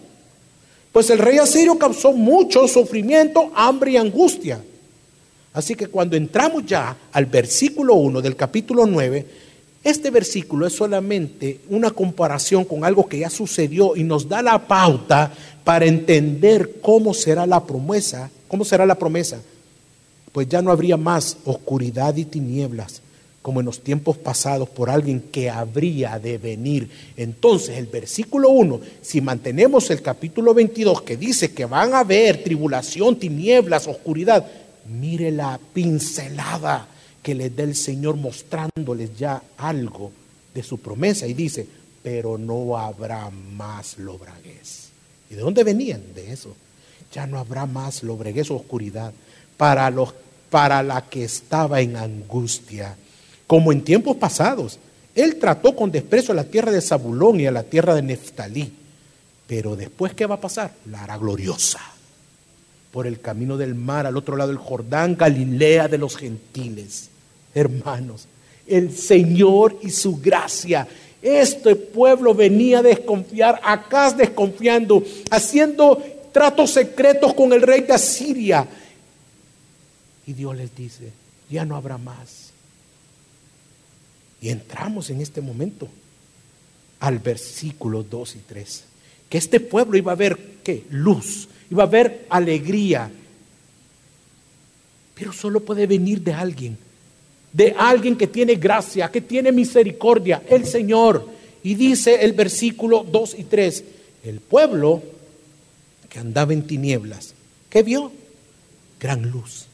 Pues 0.92 1.11
el 1.11 1.18
rey 1.18 1.38
asirio 1.38 1.78
causó 1.78 2.12
mucho 2.12 2.66
sufrimiento, 2.68 3.50
hambre 3.54 3.92
y 3.92 3.97
angustia. 3.97 4.62
Así 5.52 5.75
que 5.75 5.88
cuando 5.88 6.16
entramos 6.16 6.64
ya 6.66 6.97
al 7.12 7.26
versículo 7.26 7.94
1 7.94 8.20
del 8.20 8.37
capítulo 8.37 8.87
9, 8.87 9.26
este 9.85 10.11
versículo 10.11 10.66
es 10.66 10.75
solamente 10.75 11.61
una 11.70 11.90
comparación 11.90 12.64
con 12.64 12.85
algo 12.85 13.08
que 13.08 13.20
ya 13.20 13.30
sucedió 13.30 13.97
y 13.97 14.04
nos 14.04 14.28
da 14.28 14.42
la 14.42 14.66
pauta 14.66 15.32
para 15.64 15.87
entender 15.87 16.80
cómo 16.80 17.14
será 17.14 17.47
la 17.47 17.64
promesa, 17.64 18.30
cómo 18.49 18.64
será 18.64 18.87
la 18.87 18.97
promesa. 18.97 19.40
Pues 20.32 20.49
ya 20.49 20.62
no 20.62 20.70
habría 20.70 20.97
más 20.97 21.38
oscuridad 21.44 22.16
y 22.16 22.25
tinieblas, 22.25 23.02
como 23.42 23.61
en 23.61 23.66
los 23.66 23.80
tiempos 23.80 24.16
pasados 24.16 24.68
por 24.68 24.90
alguien 24.90 25.21
que 25.21 25.49
habría 25.49 26.18
de 26.18 26.38
venir. 26.38 26.90
Entonces 27.16 27.78
el 27.78 27.87
versículo 27.87 28.50
1, 28.50 28.80
si 29.00 29.21
mantenemos 29.21 29.90
el 29.90 30.02
capítulo 30.02 30.54
22 30.54 31.02
que 31.02 31.16
dice 31.16 31.52
que 31.52 31.64
van 31.64 31.95
a 31.95 32.00
haber 32.00 32.42
tribulación, 32.42 33.16
tinieblas, 33.16 33.87
oscuridad, 33.87 34.47
mire 34.88 35.30
la 35.30 35.59
pincelada 35.73 36.88
que 37.23 37.35
les 37.35 37.54
da 37.54 37.62
el 37.62 37.75
Señor 37.75 38.16
mostrándoles 38.16 39.16
ya 39.16 39.42
algo 39.57 40.11
de 40.54 40.62
su 40.62 40.78
promesa 40.78 41.26
y 41.26 41.35
dice, 41.35 41.66
pero 42.02 42.38
no 42.38 42.76
habrá 42.76 43.30
más 43.30 43.99
lobreguez. 43.99 44.88
¿Y 45.30 45.35
de 45.35 45.42
dónde 45.42 45.62
venían? 45.62 46.02
De 46.14 46.33
eso. 46.33 46.54
Ya 47.12 47.26
no 47.26 47.38
habrá 47.38 47.66
más 47.66 48.02
lobreguez 48.02 48.50
o 48.50 48.57
oscuridad 48.57 49.12
para 49.57 49.90
los 49.90 50.14
para 50.50 50.83
la 50.83 51.02
que 51.02 51.25
estaba 51.25 51.80
en 51.80 51.97
angustia 51.97 52.97
como 53.49 53.73
en 53.73 53.83
tiempos 53.83 54.17
pasados. 54.17 54.78
Él 55.17 55.37
trató 55.40 55.75
con 55.75 55.90
desprecio 55.90 56.31
a 56.31 56.37
la 56.37 56.45
tierra 56.45 56.71
de 56.71 56.81
Zabulón 56.81 57.40
y 57.40 57.47
a 57.47 57.50
la 57.50 57.64
tierra 57.64 57.97
de 57.97 58.02
Neftalí. 58.02 58.73
Pero 59.49 59.75
después, 59.75 60.14
¿qué 60.14 60.26
va 60.26 60.37
a 60.37 60.40
pasar? 60.40 60.73
La 60.88 61.02
hará 61.02 61.17
gloriosa. 61.17 61.81
Por 62.93 63.07
el 63.07 63.21
camino 63.21 63.57
del 63.57 63.75
mar, 63.75 64.07
al 64.07 64.17
otro 64.17 64.37
lado 64.37 64.50
del 64.50 64.59
Jordán, 64.59 65.17
Galilea 65.17 65.88
de 65.88 65.99
los 65.99 66.17
gentiles. 66.17 67.09
Hermanos, 67.55 68.28
el 68.67 68.95
Señor 68.95 69.78
y 69.83 69.90
su 69.90 70.19
gracia. 70.19 70.87
Este 71.23 71.75
pueblo 71.75 72.35
venía 72.35 72.81
a 72.81 72.83
desconfiar, 72.83 73.61
acá 73.64 74.12
desconfiando, 74.12 75.02
haciendo 75.31 76.00
tratos 76.33 76.73
secretos 76.73 77.33
con 77.33 77.52
el 77.55 77.62
rey 77.62 77.81
de 77.81 77.95
Asiria. 77.95 78.69
Y 80.26 80.35
Dios 80.35 80.55
les 80.55 80.76
dice, 80.76 81.11
ya 81.50 81.64
no 81.64 81.76
habrá 81.76 81.97
más 81.97 82.48
y 84.40 84.50
entramos 84.50 85.11
en 85.11 85.21
este 85.21 85.40
momento 85.40 85.88
al 87.00 87.18
versículo 87.18 88.02
2 88.02 88.37
y 88.37 88.38
3. 88.40 88.85
Que 89.28 89.38
este 89.38 89.61
pueblo 89.61 89.99
iba 89.99 90.12
a 90.12 90.16
ver 90.16 90.38
qué? 90.62 90.85
Luz, 90.90 91.49
iba 91.71 91.85
a 91.85 91.87
ver 91.87 92.26
alegría. 92.28 93.11
Pero 95.14 95.33
solo 95.33 95.61
puede 95.61 95.87
venir 95.87 96.23
de 96.23 96.33
alguien, 96.33 96.78
de 97.52 97.75
alguien 97.76 98.16
que 98.16 98.26
tiene 98.26 98.54
gracia, 98.54 99.11
que 99.11 99.21
tiene 99.21 99.52
misericordia, 99.52 100.42
el 100.49 100.64
Señor. 100.64 101.28
Y 101.62 101.75
dice 101.75 102.25
el 102.25 102.33
versículo 102.33 103.04
2 103.11 103.37
y 103.38 103.45
3, 103.45 103.85
el 104.25 104.40
pueblo 104.40 105.02
que 106.09 106.18
andaba 106.18 106.52
en 106.52 106.66
tinieblas, 106.66 107.35
¿qué 107.68 107.83
vio? 107.83 108.12
Gran 109.00 109.30
luz. 109.30 109.67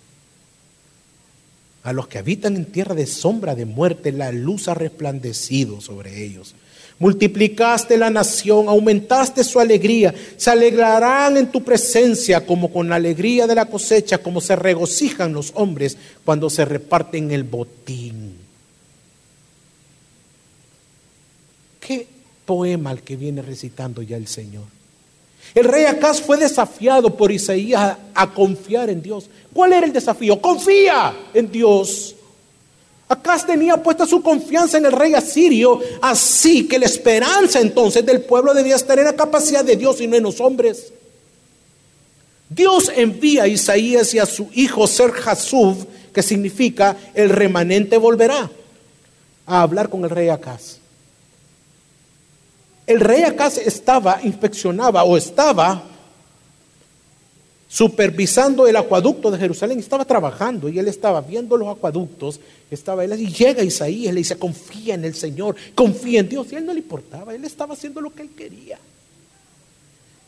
A 1.85 1.93
los 1.93 2.09
que 2.09 2.19
habitan 2.19 2.57
en 2.57 2.65
tierra 2.65 2.95
de 2.95 3.07
sombra 3.07 3.55
de 3.55 3.67
muerte, 3.67 4.11
la 4.11 4.33
luz 4.33 4.69
ha 4.69 4.75
resplandecido 4.75 5.83
sobre 5.83 6.25
ellos. 6.25 6.55
Multiplicaste 6.99 7.99
la 7.99 8.09
nación, 8.09 8.69
aumentaste 8.69 9.45
su 9.45 9.61
alegría. 9.61 10.15
Se 10.39 10.51
alegrarán 10.51 11.37
en 11.37 11.53
tu 11.53 11.63
presencia 11.63 12.47
como 12.47 12.73
con 12.73 12.89
la 12.89 12.97
alegría 12.97 13.47
de 13.47 13.55
la 13.55 13.67
cosecha, 13.67 14.19
como 14.19 14.41
se 14.41 14.57
regocijan 14.57 15.35
los 15.35 15.53
hombres 15.57 15.99
cuando 16.25 16.49
se 16.49 16.65
reparten 16.65 17.31
el 17.33 17.43
botín. 17.43 18.39
Qué 21.81 22.07
poema 22.47 22.93
el 22.93 23.03
que 23.03 23.17
viene 23.17 23.43
recitando 23.43 24.01
ya 24.01 24.17
el 24.17 24.27
Señor. 24.27 24.74
El 25.55 25.65
rey 25.65 25.85
Acaz 25.85 26.21
fue 26.21 26.37
desafiado 26.37 27.17
por 27.17 27.31
Isaías 27.31 27.97
a, 28.13 28.31
confiar 28.31 28.91
en 28.91 29.01
Dios. 29.01 29.31
¿Cuál 29.53 29.73
era 29.73 29.87
el 29.87 29.93
desafío? 29.93 30.41
Confía 30.41 31.15
en 31.33 31.51
Dios. 31.51 32.17
Acaz 33.09 33.47
tenía 33.47 33.77
puesta 33.77 34.05
su 34.05 34.21
confianza 34.21 34.79
en 34.79 34.87
el 34.87 34.93
rey 34.93 35.15
asirio, 35.15 35.81
así 36.03 36.67
que 36.67 36.79
la 36.79 36.87
esperanza 36.87 37.61
entonces 37.61 38.05
del 38.05 38.23
pueblo 38.23 38.53
debía 38.53 38.75
estar 38.75 38.99
en 38.99 39.05
la 39.05 39.15
capacidad 39.15 39.65
de 39.65 39.77
Dios 39.77 40.01
y 40.01 40.09
no 40.09 40.17
en 40.17 40.25
los 40.25 40.41
hombres. 40.41 40.93
Dios 42.49 42.91
envía 42.95 43.45
a 43.45 43.49
Isaías 43.49 44.13
y 44.15 44.19
a 44.19 44.27
su 44.27 44.49
hijo 44.55 44.87
Ser 44.89 45.13
Hasub, 45.25 45.87
que 46.13 46.23
significa 46.23 46.97
el 47.15 47.31
remanente 47.31 47.97
volverá, 47.97 48.51
a 49.47 49.63
hablar 49.63 49.89
con 49.89 50.03
el 50.03 50.11
rey 50.11 50.31
Acaz. 50.31 50.84
El 52.87 53.01
rey 53.01 53.23
Acaz 53.23 53.59
estaba, 53.59 54.21
inspeccionaba 54.23 55.05
o 55.05 55.17
estaba 55.17 55.83
supervisando 57.69 58.69
el 58.69 58.77
acueducto 58.77 59.31
de 59.31 59.39
Jerusalén, 59.39 59.79
estaba 59.79 60.05
trabajando 60.05 60.69
y 60.69 60.79
él 60.79 60.87
estaba 60.87 61.21
viendo 61.21 61.57
los 61.57 61.69
acueductos, 61.69 62.39
estaba 62.71 63.05
él 63.05 63.19
y 63.19 63.33
llega 63.33 63.65
Isaías, 63.65 64.15
le 64.15 64.21
dice, 64.21 64.37
confía 64.39 64.95
en 64.95 65.05
el 65.05 65.15
Señor, 65.15 65.57
confía 65.75 66.21
en 66.21 66.29
Dios, 66.29 66.47
y 66.53 66.55
a 66.55 66.59
él 66.59 66.67
no 66.67 66.73
le 66.73 66.79
importaba, 66.79 67.35
él 67.35 67.45
estaba 67.45 67.75
haciendo 67.75 68.01
lo 68.01 68.15
que 68.15 68.23
él 68.23 68.31
quería. 68.37 68.79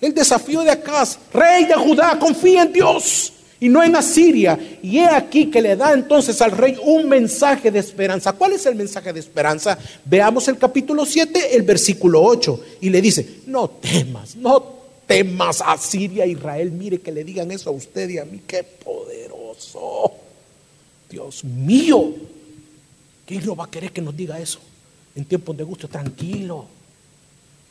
El 0.01 0.13
desafío 0.13 0.63
de 0.63 0.71
Acaz, 0.71 1.19
rey 1.33 1.67
de 1.67 1.75
Judá, 1.75 2.19
confía 2.19 2.63
en 2.63 2.73
Dios 2.73 3.33
y 3.61 3.69
no 3.69 3.83
en 3.83 3.97
Asiria. 3.97 4.59
Y 4.83 4.99
he 4.99 5.07
aquí 5.07 5.51
que 5.51 5.63
le 5.63 5.77
da 5.77 5.93
entonces 5.93 6.41
al 6.43 6.53
rey 6.53 6.79
un 6.83 7.09
mensaje 7.09 7.71
de 7.71 7.79
esperanza. 7.79 8.33
¿Cuál 8.33 8.53
es 8.53 8.67
el 8.67 8.75
mensaje 8.75 9.13
de 9.13 9.21
esperanza? 9.21 9.79
Veamos 10.05 10.47
el 10.49 10.59
capítulo 10.59 11.07
7, 11.07 11.57
el 11.57 11.63
versículo 11.63 12.23
8. 12.23 12.61
Y 12.83 12.91
le 12.91 13.01
dice, 13.01 13.41
no 13.47 13.69
temas, 13.69 14.37
no 14.37 14.77
temas 15.07 15.63
Asiria, 15.65 16.27
Israel. 16.27 16.71
Mire 16.73 17.01
que 17.01 17.13
le 17.13 17.25
digan 17.25 17.51
eso 17.51 17.71
a 17.71 17.73
usted 17.73 18.09
y 18.11 18.19
a 18.19 18.25
mí. 18.25 18.43
Qué 18.47 18.63
poderoso. 18.63 20.13
Dios 21.09 21.45
mío. 21.45 22.13
¿Quién 23.25 23.45
no 23.45 23.57
va 23.57 23.65
a 23.65 23.71
querer 23.71 23.91
que 23.91 24.03
nos 24.03 24.17
diga 24.17 24.39
eso? 24.39 24.61
En 25.15 25.25
tiempos 25.25 25.57
de 25.57 25.65
gusto, 25.65 25.89
tranquilo. 25.89 26.76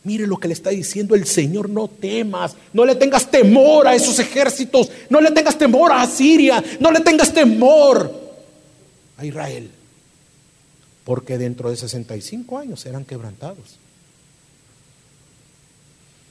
Mire 0.05 0.27
lo 0.27 0.37
que 0.37 0.47
le 0.47 0.53
está 0.53 0.69
diciendo 0.69 1.15
el 1.15 1.25
Señor, 1.25 1.67
no 1.67 1.87
temas, 1.87 2.55
no 2.73 2.85
le 2.85 2.95
tengas 2.95 3.29
temor 3.29 3.87
a 3.87 3.95
esos 3.95 4.19
ejércitos, 4.19 4.91
no 5.09 5.19
le 5.19 5.31
tengas 5.31 5.57
temor 5.57 5.91
a 5.91 6.05
Siria, 6.05 6.63
no 6.79 6.91
le 6.91 6.99
tengas 6.99 7.33
temor 7.33 8.13
a 9.17 9.25
Israel, 9.25 9.69
porque 11.03 11.39
dentro 11.39 11.71
de 11.71 11.75
65 11.75 12.57
años 12.59 12.81
serán 12.81 13.03
quebrantados. 13.03 13.79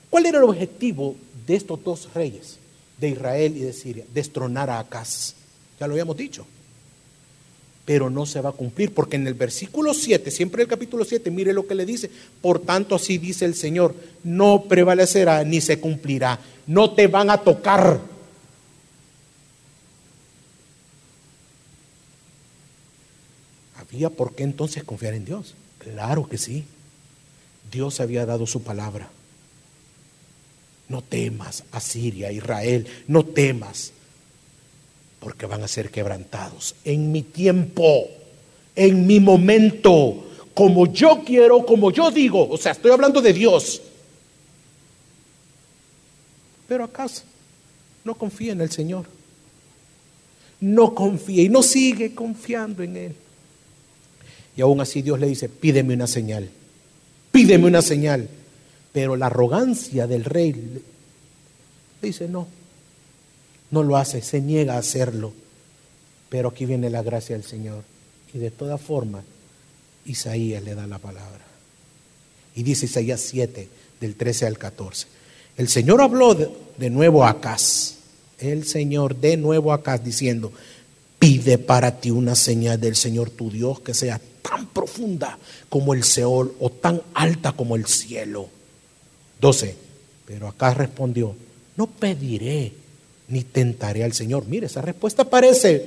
¿Cuál 0.09 0.27
era 0.27 0.39
el 0.39 0.45
objetivo 0.45 1.17
de 1.45 1.57
estos 1.57 1.83
dos 1.83 2.09
reyes, 2.15 2.59
de 2.99 3.09
Israel 3.09 3.57
y 3.57 3.61
de 3.61 3.73
Siria? 3.73 4.05
Destronar 4.15 4.71
a 4.71 4.79
Acaz. 4.79 5.35
Ya 5.81 5.89
lo 5.89 5.95
habíamos 5.95 6.17
dicho 6.17 6.47
pero 7.85 8.09
no 8.09 8.25
se 8.25 8.41
va 8.41 8.51
a 8.51 8.55
cumplir, 8.55 8.95
porque 8.95 9.17
en 9.17 9.27
el 9.27 9.35
versículo 9.35 9.93
7, 9.93 10.31
siempre 10.31 10.63
el 10.63 10.69
capítulo 10.69 11.05
7, 11.05 11.31
mire 11.31 11.53
lo 11.53 11.67
que 11.67 11.75
le 11.75 11.85
dice, 11.85 12.11
por 12.41 12.61
tanto 12.61 12.95
así 12.95 13.19
dice 13.19 13.45
el 13.45 13.55
Señor, 13.55 13.95
no 14.23 14.65
prevalecerá 14.65 15.45
ni 15.45 15.61
se 15.61 15.79
cumplirá, 15.81 16.41
no 16.67 16.93
te 16.93 17.07
van 17.09 17.29
a 17.31 17.39
tocar. 17.39 18.01
¿Había 23.77 24.09
por 24.11 24.35
qué 24.35 24.45
entonces 24.45 24.83
confiar 24.83 25.15
en 25.15 25.27
Dios? 25.27 25.55
Claro 25.79 26.27
que 26.27 26.39
sí. 26.39 26.65
Dios 27.71 28.01
había 28.01 28.25
dado 28.25 28.47
su 28.47 28.63
palabra. 28.63 29.11
No 30.89 31.03
temas, 31.03 31.65
Asiria, 31.71 32.33
Israel, 32.33 32.87
no 33.09 33.25
temas 33.25 33.93
porque 35.25 35.47
van 35.47 35.63
a 35.63 35.69
ser 35.69 35.91
quebrantados 35.91 36.75
en 36.85 37.11
mi 37.11 37.23
tiempo, 37.23 38.07
en 38.77 39.07
mi 39.07 39.21
momento, 39.21 40.23
como 40.53 40.93
yo 40.93 41.23
quiero, 41.25 41.65
como 41.65 41.91
yo 41.91 42.11
digo. 42.11 42.47
O 42.47 42.59
sea, 42.59 42.73
estoy 42.73 42.91
hablando 42.91 43.23
de 43.23 43.33
Dios. 43.33 43.81
Pero 46.69 46.85
acaso 46.85 47.23
no 48.05 48.15
confía 48.17 48.53
en 48.53 48.61
el 48.61 48.71
Señor. 48.71 49.07
No 50.61 50.95
confía 50.95 51.43
y 51.43 51.49
no 51.49 51.63
sigue 51.63 52.15
confiando 52.15 52.83
en 52.83 52.97
Él. 52.99 53.15
Y 54.59 54.61
aún 54.61 54.79
así 54.83 55.01
Dios 55.01 55.19
le 55.19 55.27
dice, 55.27 55.49
pídeme 55.49 55.95
una 55.95 56.07
señal, 56.07 56.51
pídeme 57.33 57.67
una 57.67 57.81
señal. 57.81 58.29
Pero 58.93 59.17
la 59.17 59.27
arrogancia 59.27 60.07
del 60.07 60.25
rey 60.25 60.53
le 60.53 60.83
dice, 62.03 62.29
no, 62.29 62.47
no 63.75 63.83
lo 63.83 63.99
hace, 63.99 64.23
se 64.23 64.41
niega 64.41 64.75
a 64.75 64.79
hacerlo. 64.79 65.35
Pero 66.31 66.49
aquí 66.49 66.65
viene 66.65 66.89
la 66.89 67.03
gracia 67.03 67.37
del 67.37 67.45
Señor. 67.45 67.85
Y 68.33 68.39
de 68.39 68.51
todas 68.51 68.81
formas, 68.81 69.25
Isaías 70.07 70.63
le 70.63 70.75
da 70.75 70.87
la 70.87 70.99
palabra. 70.99 71.45
Y 72.55 72.63
dice 72.63 72.87
Isaías 72.87 73.21
7, 73.21 73.69
del 74.01 74.15
13 74.15 74.47
al 74.47 74.57
14. 74.57 75.07
El 75.57 75.69
Señor 75.69 76.01
habló 76.01 76.35
de, 76.35 76.91
nuevo 76.91 77.25
a 77.25 77.31
Acaz. 77.31 77.97
El 78.39 78.65
Señor 78.65 79.17
de 79.17 79.37
nuevo 79.37 79.73
a 79.73 79.77
Acaz 79.77 80.03
diciendo, 80.03 80.53
pide 81.19 81.59
para 81.59 82.01
ti 82.01 82.11
una 82.11 82.35
señal 82.35 82.81
del 82.81 82.97
Señor 82.97 83.31
tu 83.31 83.51
Dios 83.51 83.81
que 83.81 83.95
sea 83.95 84.21
tan 84.43 84.67
profunda 84.67 85.39
como 85.69 85.95
el 85.95 86.05
Seol 86.05 86.55
o 86.61 86.71
tan 86.71 87.03
alta 87.15 87.53
como 87.53 87.77
el 87.77 87.87
cielo. 87.87 88.49
12. 89.41 89.77
Pero 90.27 90.49
Acaz 90.49 90.77
respondió, 90.77 91.35
no 91.77 91.87
pediré 91.87 92.84
ni 93.29 93.43
tentaré 93.43 94.05
al 94.05 94.13
Señor. 94.13 94.47
Mire, 94.47 94.67
esa 94.67 94.83
respuesta 94.83 95.25
parece 95.25 95.87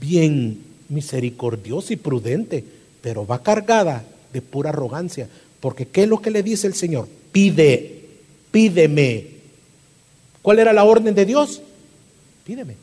bien 0.00 0.62
misericordiosa 0.88 1.92
y 1.92 1.96
prudente, 1.96 2.64
pero 3.00 3.26
va 3.26 3.42
cargada 3.42 4.04
de 4.32 4.42
pura 4.42 4.70
arrogancia. 4.70 5.28
Porque 5.60 5.86
¿qué 5.86 6.04
es 6.04 6.08
lo 6.08 6.20
que 6.20 6.30
le 6.30 6.42
dice 6.42 6.66
el 6.66 6.74
Señor? 6.74 7.08
Pide, 7.32 8.02
pídeme. 8.50 9.26
¿Cuál 10.42 10.58
era 10.58 10.72
la 10.72 10.84
orden 10.84 11.14
de 11.14 11.24
Dios? 11.24 11.60
Pídeme. 12.44 12.76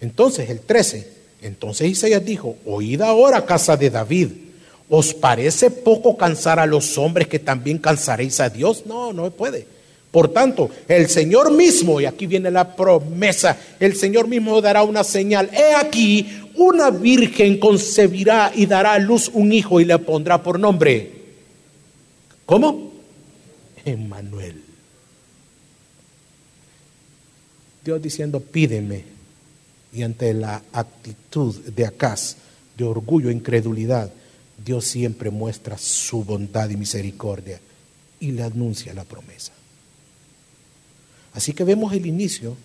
Entonces, 0.00 0.50
el 0.50 0.60
13. 0.60 1.22
Entonces 1.42 1.88
Isaías 1.88 2.24
dijo, 2.24 2.56
oíd 2.64 3.00
ahora, 3.00 3.44
casa 3.44 3.76
de 3.76 3.90
David. 3.90 4.28
¿Os 4.88 5.14
parece 5.14 5.70
poco 5.70 6.16
cansar 6.16 6.58
a 6.58 6.66
los 6.66 6.98
hombres 6.98 7.26
que 7.26 7.38
también 7.38 7.78
cansaréis 7.78 8.38
a 8.40 8.48
Dios? 8.48 8.84
No, 8.86 9.12
no 9.12 9.30
puede. 9.30 9.66
Por 10.12 10.28
tanto, 10.28 10.68
el 10.88 11.08
Señor 11.08 11.50
mismo, 11.50 11.98
y 11.98 12.04
aquí 12.04 12.26
viene 12.26 12.50
la 12.50 12.76
promesa, 12.76 13.56
el 13.80 13.96
Señor 13.96 14.28
mismo 14.28 14.60
dará 14.60 14.82
una 14.82 15.02
señal. 15.04 15.48
He 15.54 15.74
aquí, 15.74 16.28
una 16.54 16.90
virgen 16.90 17.58
concebirá 17.58 18.52
y 18.54 18.66
dará 18.66 18.92
a 18.92 18.98
luz 18.98 19.30
un 19.32 19.54
hijo 19.54 19.80
y 19.80 19.86
le 19.86 19.98
pondrá 19.98 20.42
por 20.42 20.60
nombre. 20.60 21.10
¿Cómo? 22.44 22.92
Emmanuel. 23.86 24.62
Dios 27.82 28.02
diciendo, 28.02 28.40
pídeme. 28.40 29.04
Y 29.94 30.02
ante 30.02 30.34
la 30.34 30.62
actitud 30.72 31.54
de 31.54 31.86
Acaz, 31.86 32.36
de 32.76 32.84
orgullo 32.84 33.30
e 33.30 33.32
incredulidad, 33.32 34.10
Dios 34.62 34.84
siempre 34.84 35.30
muestra 35.30 35.78
su 35.78 36.22
bondad 36.22 36.68
y 36.68 36.76
misericordia 36.76 37.60
y 38.20 38.32
le 38.32 38.42
anuncia 38.42 38.92
la 38.92 39.04
promesa. 39.04 39.52
Así 41.34 41.52
que 41.52 41.64
vemos 41.64 41.92
el 41.92 42.06
inicio 42.06 42.56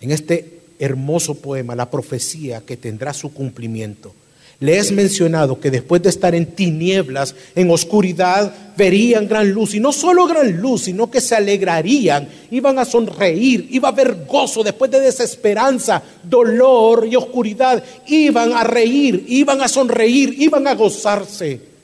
en 0.00 0.10
este 0.10 0.60
hermoso 0.78 1.36
poema, 1.36 1.74
la 1.74 1.90
profecía 1.90 2.60
que 2.60 2.76
tendrá 2.76 3.12
su 3.12 3.32
cumplimiento. 3.32 4.12
Le 4.58 4.78
es 4.78 4.90
mencionado 4.90 5.60
que 5.60 5.70
después 5.70 6.02
de 6.02 6.08
estar 6.08 6.34
en 6.34 6.46
tinieblas, 6.46 7.34
en 7.54 7.70
oscuridad, 7.70 8.54
verían 8.74 9.28
gran 9.28 9.50
luz. 9.50 9.74
Y 9.74 9.80
no 9.80 9.92
solo 9.92 10.26
gran 10.26 10.60
luz, 10.60 10.84
sino 10.84 11.10
que 11.10 11.20
se 11.20 11.34
alegrarían, 11.34 12.26
iban 12.50 12.78
a 12.78 12.86
sonreír, 12.86 13.68
iba 13.70 13.88
a 13.88 13.92
haber 13.92 14.24
gozo 14.26 14.62
después 14.62 14.90
de 14.90 15.00
desesperanza, 15.00 16.02
dolor 16.22 17.06
y 17.06 17.16
oscuridad. 17.16 17.84
Iban 18.06 18.54
a 18.54 18.64
reír, 18.64 19.26
iban 19.28 19.60
a 19.60 19.68
sonreír, 19.68 20.34
iban 20.38 20.66
a 20.66 20.74
gozarse. 20.74 21.75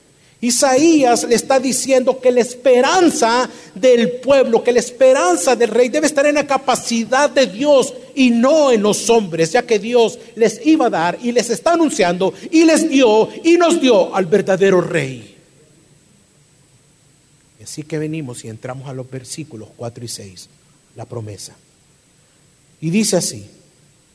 Isaías 0.43 1.23
le 1.23 1.35
está 1.35 1.57
diciendo 1.57 2.19
que 2.19 2.29
la 2.29 2.41
esperanza 2.41 3.49
del 3.73 4.19
pueblo, 4.19 4.61
que 4.61 4.73
la 4.73 4.81
esperanza 4.81 5.55
del 5.55 5.69
rey 5.69 5.87
debe 5.87 6.05
estar 6.05 6.25
en 6.25 6.35
la 6.35 6.45
capacidad 6.45 7.29
de 7.29 7.47
Dios 7.47 7.93
y 8.13 8.29
no 8.29 8.69
en 8.69 8.81
los 8.81 9.09
hombres, 9.09 9.53
ya 9.53 9.65
que 9.65 9.79
Dios 9.79 10.19
les 10.35 10.59
iba 10.65 10.87
a 10.87 10.89
dar 10.89 11.17
y 11.23 11.31
les 11.31 11.49
está 11.49 11.75
anunciando 11.75 12.33
y 12.51 12.65
les 12.65 12.89
dio 12.89 13.29
y 13.41 13.53
nos 13.53 13.79
dio 13.79 14.13
al 14.13 14.25
verdadero 14.25 14.81
rey. 14.81 15.37
Así 17.63 17.83
que 17.83 17.97
venimos 17.97 18.43
y 18.43 18.49
entramos 18.49 18.89
a 18.89 18.93
los 18.93 19.09
versículos 19.09 19.69
4 19.77 20.03
y 20.03 20.07
6, 20.09 20.49
la 20.97 21.05
promesa. 21.05 21.55
Y 22.81 22.89
dice 22.89 23.15
así, 23.15 23.49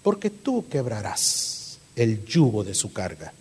porque 0.03 0.29
tú 0.29 0.69
quebrarás 0.69 1.79
el 1.97 2.23
yugo 2.27 2.65
de 2.65 2.75
su 2.75 2.93
carga 2.93 3.33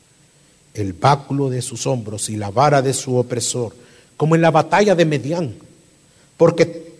el 0.77 0.93
báculo 0.93 1.49
de 1.49 1.61
sus 1.61 1.87
hombros 1.87 2.29
y 2.29 2.35
la 2.35 2.51
vara 2.51 2.81
de 2.81 2.93
su 2.93 3.15
opresor, 3.17 3.73
como 4.15 4.35
en 4.35 4.41
la 4.41 4.51
batalla 4.51 4.95
de 4.95 5.05
Medián, 5.05 5.55
porque 6.37 6.93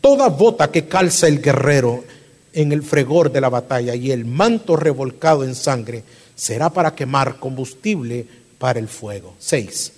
toda 0.00 0.28
bota 0.28 0.70
que 0.70 0.86
calza 0.86 1.28
el 1.28 1.40
guerrero 1.40 2.04
en 2.52 2.72
el 2.72 2.82
fregor 2.82 3.32
de 3.32 3.40
la 3.40 3.48
batalla 3.48 3.94
y 3.94 4.10
el 4.10 4.24
manto 4.24 4.76
revolcado 4.76 5.44
en 5.44 5.54
sangre 5.54 6.02
será 6.34 6.70
para 6.70 6.94
quemar 6.94 7.36
combustible 7.36 8.26
para 8.58 8.78
el 8.78 8.88
fuego. 8.88 9.34
6. 9.38 9.92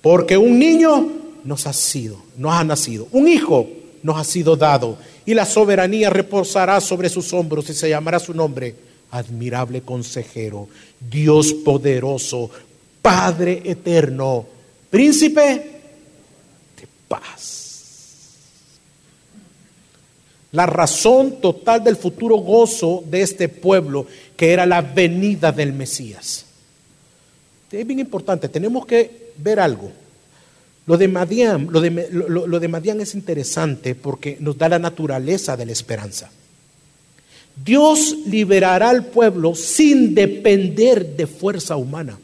Porque 0.00 0.36
un 0.36 0.58
niño 0.58 1.08
nos 1.44 1.66
ha 1.66 1.72
sido, 1.72 2.18
nos 2.36 2.52
ha 2.52 2.64
nacido, 2.64 3.08
un 3.12 3.28
hijo 3.28 3.68
nos 4.02 4.18
ha 4.18 4.24
sido 4.24 4.56
dado 4.56 4.98
y 5.24 5.34
la 5.34 5.46
soberanía 5.46 6.10
reposará 6.10 6.80
sobre 6.80 7.08
sus 7.08 7.32
hombros 7.32 7.68
y 7.70 7.74
se 7.74 7.88
llamará 7.88 8.18
su 8.18 8.34
nombre 8.34 8.74
admirable 9.12 9.82
consejero, 9.82 10.68
Dios 10.98 11.52
poderoso, 11.52 12.50
Padre 13.00 13.62
eterno, 13.64 14.46
príncipe 14.90 15.40
de 15.40 16.88
paz. 17.08 18.28
La 20.52 20.66
razón 20.66 21.40
total 21.40 21.82
del 21.84 21.96
futuro 21.96 22.36
gozo 22.36 23.04
de 23.06 23.22
este 23.22 23.48
pueblo, 23.48 24.06
que 24.36 24.52
era 24.52 24.66
la 24.66 24.82
venida 24.82 25.52
del 25.52 25.72
Mesías. 25.72 26.46
Es 27.70 27.86
bien 27.86 28.00
importante, 28.00 28.48
tenemos 28.48 28.86
que 28.86 29.32
ver 29.36 29.60
algo. 29.60 29.90
Lo 30.86 30.96
de 30.96 31.08
Madián, 31.08 31.68
lo 31.70 31.80
de, 31.80 32.08
lo 32.10 32.60
de 32.60 32.68
Madián 32.68 33.00
es 33.00 33.14
interesante 33.14 33.94
porque 33.94 34.36
nos 34.40 34.58
da 34.58 34.68
la 34.68 34.78
naturaleza 34.78 35.56
de 35.56 35.66
la 35.66 35.72
esperanza. 35.72 36.30
Dios 37.56 38.16
liberará 38.26 38.90
al 38.90 39.06
pueblo 39.06 39.54
sin 39.54 40.14
depender 40.14 41.16
de 41.16 41.26
fuerza 41.26 41.76
humana. 41.76 42.18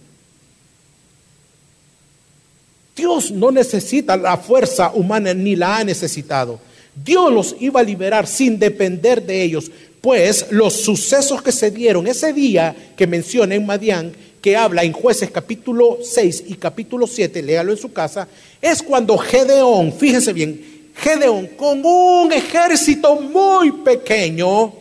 Dios 2.96 3.30
no 3.30 3.50
necesita 3.52 4.16
la 4.16 4.36
fuerza 4.36 4.90
humana 4.92 5.32
ni 5.32 5.54
la 5.54 5.78
ha 5.78 5.84
necesitado. 5.84 6.58
Dios 7.04 7.32
los 7.32 7.56
iba 7.60 7.80
a 7.80 7.84
liberar 7.84 8.26
sin 8.26 8.58
depender 8.58 9.24
de 9.24 9.42
ellos, 9.42 9.70
pues 10.00 10.46
los 10.50 10.74
sucesos 10.74 11.40
que 11.42 11.52
se 11.52 11.70
dieron 11.70 12.06
ese 12.08 12.32
día 12.32 12.74
que 12.96 13.06
menciona 13.06 13.54
en 13.54 13.66
Madián, 13.66 14.12
que 14.40 14.56
habla 14.56 14.82
en 14.82 14.92
jueces 14.92 15.30
capítulo 15.30 15.98
6 16.02 16.44
y 16.48 16.54
capítulo 16.54 17.06
7, 17.06 17.42
léalo 17.42 17.72
en 17.72 17.78
su 17.78 17.92
casa, 17.92 18.26
es 18.60 18.82
cuando 18.82 19.16
Gedeón, 19.16 19.92
fíjense 19.92 20.32
bien, 20.32 20.90
Gedeón 20.96 21.48
con 21.56 21.84
un 21.84 22.32
ejército 22.32 23.20
muy 23.20 23.70
pequeño, 23.70 24.72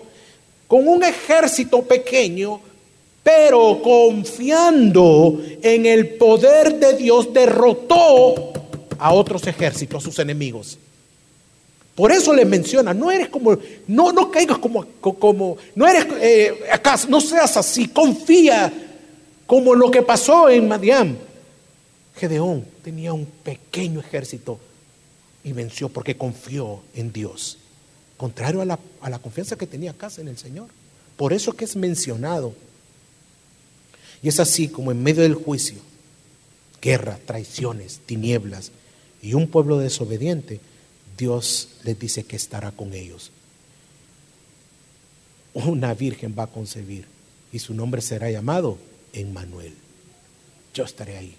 con 0.67 0.87
un 0.87 1.03
ejército 1.03 1.81
pequeño, 1.83 2.59
pero 3.23 3.81
confiando 3.81 5.41
en 5.61 5.85
el 5.85 6.15
poder 6.15 6.75
de 6.79 6.93
Dios, 6.93 7.33
derrotó 7.33 8.53
a 8.99 9.13
otros 9.13 9.45
ejércitos, 9.47 10.03
a 10.03 10.05
sus 10.05 10.19
enemigos. 10.19 10.77
Por 11.95 12.11
eso 12.11 12.31
le 12.31 12.45
menciona, 12.45 12.93
no 12.93 13.09
eres 13.09 13.29
como, 13.29 13.57
no, 13.87 14.11
no 14.11 14.29
caigas 14.29 14.59
como, 14.59 14.85
como 15.01 15.57
no 15.73 15.87
eres, 15.87 16.05
eh, 16.21 16.59
acaso, 16.71 17.07
no 17.09 17.19
seas 17.19 17.57
así, 17.57 17.87
confía 17.87 18.71
como 19.47 19.73
lo 19.73 19.89
que 19.89 20.03
pasó 20.03 20.47
en 20.47 20.67
Madián. 20.67 21.17
Gedeón 22.15 22.65
tenía 22.83 23.13
un 23.13 23.25
pequeño 23.25 23.99
ejército 23.99 24.59
y 25.43 25.53
venció 25.53 25.89
porque 25.89 26.15
confió 26.15 26.81
en 26.93 27.11
Dios. 27.11 27.57
Contrario 28.17 28.61
a 28.61 28.65
la, 28.65 29.19
confianza 29.19 29.55
que 29.55 29.67
tenía 29.67 29.91
acá 29.91 30.09
en 30.17 30.27
el 30.27 30.37
Señor. 30.37 30.69
Por 31.15 31.33
eso 31.33 31.53
que 31.53 31.65
es 31.65 31.75
mencionado. 31.75 32.53
Y 34.23 34.27
es 34.27 34.39
así 34.39 34.67
como 34.67 34.91
en 34.91 35.03
medio 35.03 35.21
del 35.21 35.35
juicio, 35.35 35.77
guerra, 36.81 37.19
traiciones, 37.23 37.99
tinieblas 38.05 38.71
y 39.21 39.35
un 39.35 39.47
pueblo 39.47 39.77
desobediente, 39.77 40.59
Dios 41.15 41.69
les 41.83 41.99
dice 41.99 42.23
que 42.23 42.35
estará 42.35 42.71
con 42.71 42.93
ellos. 42.93 43.31
Una 45.53 45.93
virgen 45.93 46.35
va 46.37 46.43
a 46.43 46.47
concebir 46.47 47.05
y 47.51 47.59
su 47.59 47.75
nombre 47.75 48.01
será 48.01 48.31
llamado 48.31 48.79
Emmanuel. 49.13 49.73
Yo 50.73 50.83
estaré 50.83 51.17
ahí. 51.17 51.35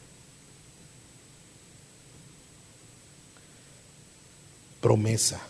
Promesa 4.81 5.41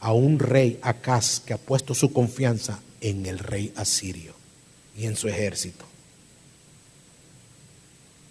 a 0.00 0.12
un 0.12 0.38
rey 0.38 0.78
Acaz 0.82 1.40
que 1.40 1.52
ha 1.52 1.58
puesto 1.58 1.94
su 1.94 2.12
confianza 2.12 2.80
en 3.00 3.26
el 3.26 3.38
rey 3.38 3.72
asirio 3.76 4.34
y 4.96 5.06
en 5.06 5.16
su 5.16 5.28
ejército. 5.28 5.84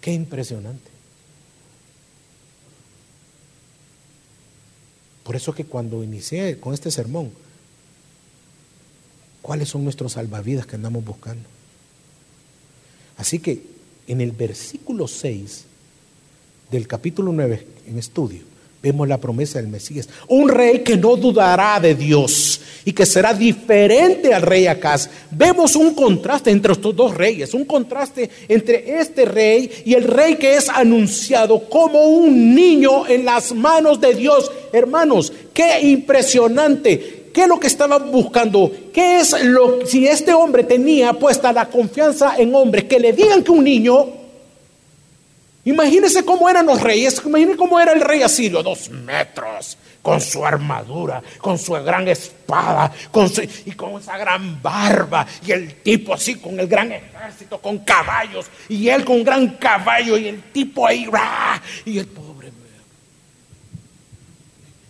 Qué 0.00 0.12
impresionante. 0.12 0.90
Por 5.24 5.36
eso 5.36 5.54
que 5.54 5.64
cuando 5.64 6.02
inicié 6.02 6.58
con 6.58 6.74
este 6.74 6.90
sermón, 6.90 7.30
¿cuáles 9.42 9.68
son 9.68 9.84
nuestros 9.84 10.12
salvavidas 10.12 10.66
que 10.66 10.76
andamos 10.76 11.04
buscando? 11.04 11.48
Así 13.16 13.38
que 13.38 13.62
en 14.08 14.20
el 14.20 14.32
versículo 14.32 15.06
6 15.06 15.64
del 16.70 16.88
capítulo 16.88 17.30
9 17.32 17.66
en 17.86 17.98
estudio, 17.98 18.42
vemos 18.82 19.06
la 19.06 19.18
promesa 19.18 19.60
del 19.60 19.68
Mesías. 19.68 20.08
Un 20.28 20.48
rey 20.48 20.80
que 20.80 20.96
no 20.96 21.16
dudará 21.16 21.78
de 21.80 21.94
Dios 21.94 22.60
y 22.84 22.92
que 22.92 23.04
será 23.04 23.34
diferente 23.34 24.32
al 24.32 24.42
rey 24.42 24.66
Acaz. 24.66 25.08
Vemos 25.30 25.76
un 25.76 25.94
contraste 25.94 26.50
entre 26.50 26.72
estos 26.72 26.96
dos 26.96 27.14
reyes, 27.14 27.52
un 27.52 27.64
contraste 27.64 28.30
entre 28.48 29.00
este 29.00 29.24
rey 29.26 29.70
y 29.84 29.94
el 29.94 30.04
rey 30.04 30.36
que 30.36 30.56
es 30.56 30.68
anunciado 30.68 31.68
como 31.68 32.04
un 32.04 32.54
niño 32.54 33.06
en 33.06 33.24
las 33.24 33.52
manos 33.52 34.00
de 34.00 34.14
Dios. 34.14 34.50
Hermanos, 34.72 35.32
qué 35.52 35.80
impresionante. 35.82 37.18
¿Qué 37.32 37.42
es 37.42 37.48
lo 37.48 37.60
que 37.60 37.68
estaban 37.68 38.10
buscando? 38.10 38.72
¿Qué 38.92 39.20
es 39.20 39.44
lo 39.44 39.86
si 39.86 40.08
este 40.08 40.32
hombre 40.32 40.64
tenía 40.64 41.12
puesta 41.12 41.52
la 41.52 41.68
confianza 41.68 42.34
en 42.36 42.52
hombres 42.54 42.84
que 42.84 42.98
le 42.98 43.12
digan 43.12 43.44
que 43.44 43.52
un 43.52 43.62
niño 43.62 44.20
Imagínense 45.64 46.24
cómo 46.24 46.48
eran 46.48 46.66
los 46.66 46.80
reyes, 46.80 47.20
imagínense 47.24 47.58
cómo 47.58 47.78
era 47.78 47.92
el 47.92 48.00
rey 48.00 48.22
asirio, 48.22 48.62
dos 48.62 48.88
metros, 48.88 49.76
con 50.00 50.18
su 50.20 50.44
armadura, 50.44 51.22
con 51.38 51.58
su 51.58 51.72
gran 51.72 52.08
espada, 52.08 52.90
con 53.10 53.30
y 53.66 53.72
con 53.72 54.00
esa 54.00 54.16
gran 54.16 54.62
barba, 54.62 55.26
y 55.46 55.52
el 55.52 55.74
tipo 55.82 56.14
así 56.14 56.36
con 56.36 56.58
el 56.58 56.66
gran 56.66 56.90
ejército, 56.92 57.58
con 57.58 57.78
caballos, 57.80 58.46
y 58.70 58.88
él 58.88 59.04
con 59.04 59.16
un 59.16 59.24
gran 59.24 59.48
caballo, 59.56 60.16
y 60.16 60.28
el 60.28 60.42
tipo 60.44 60.86
ahí, 60.86 61.06
y 61.84 61.98
el 61.98 62.06
pobre. 62.06 62.30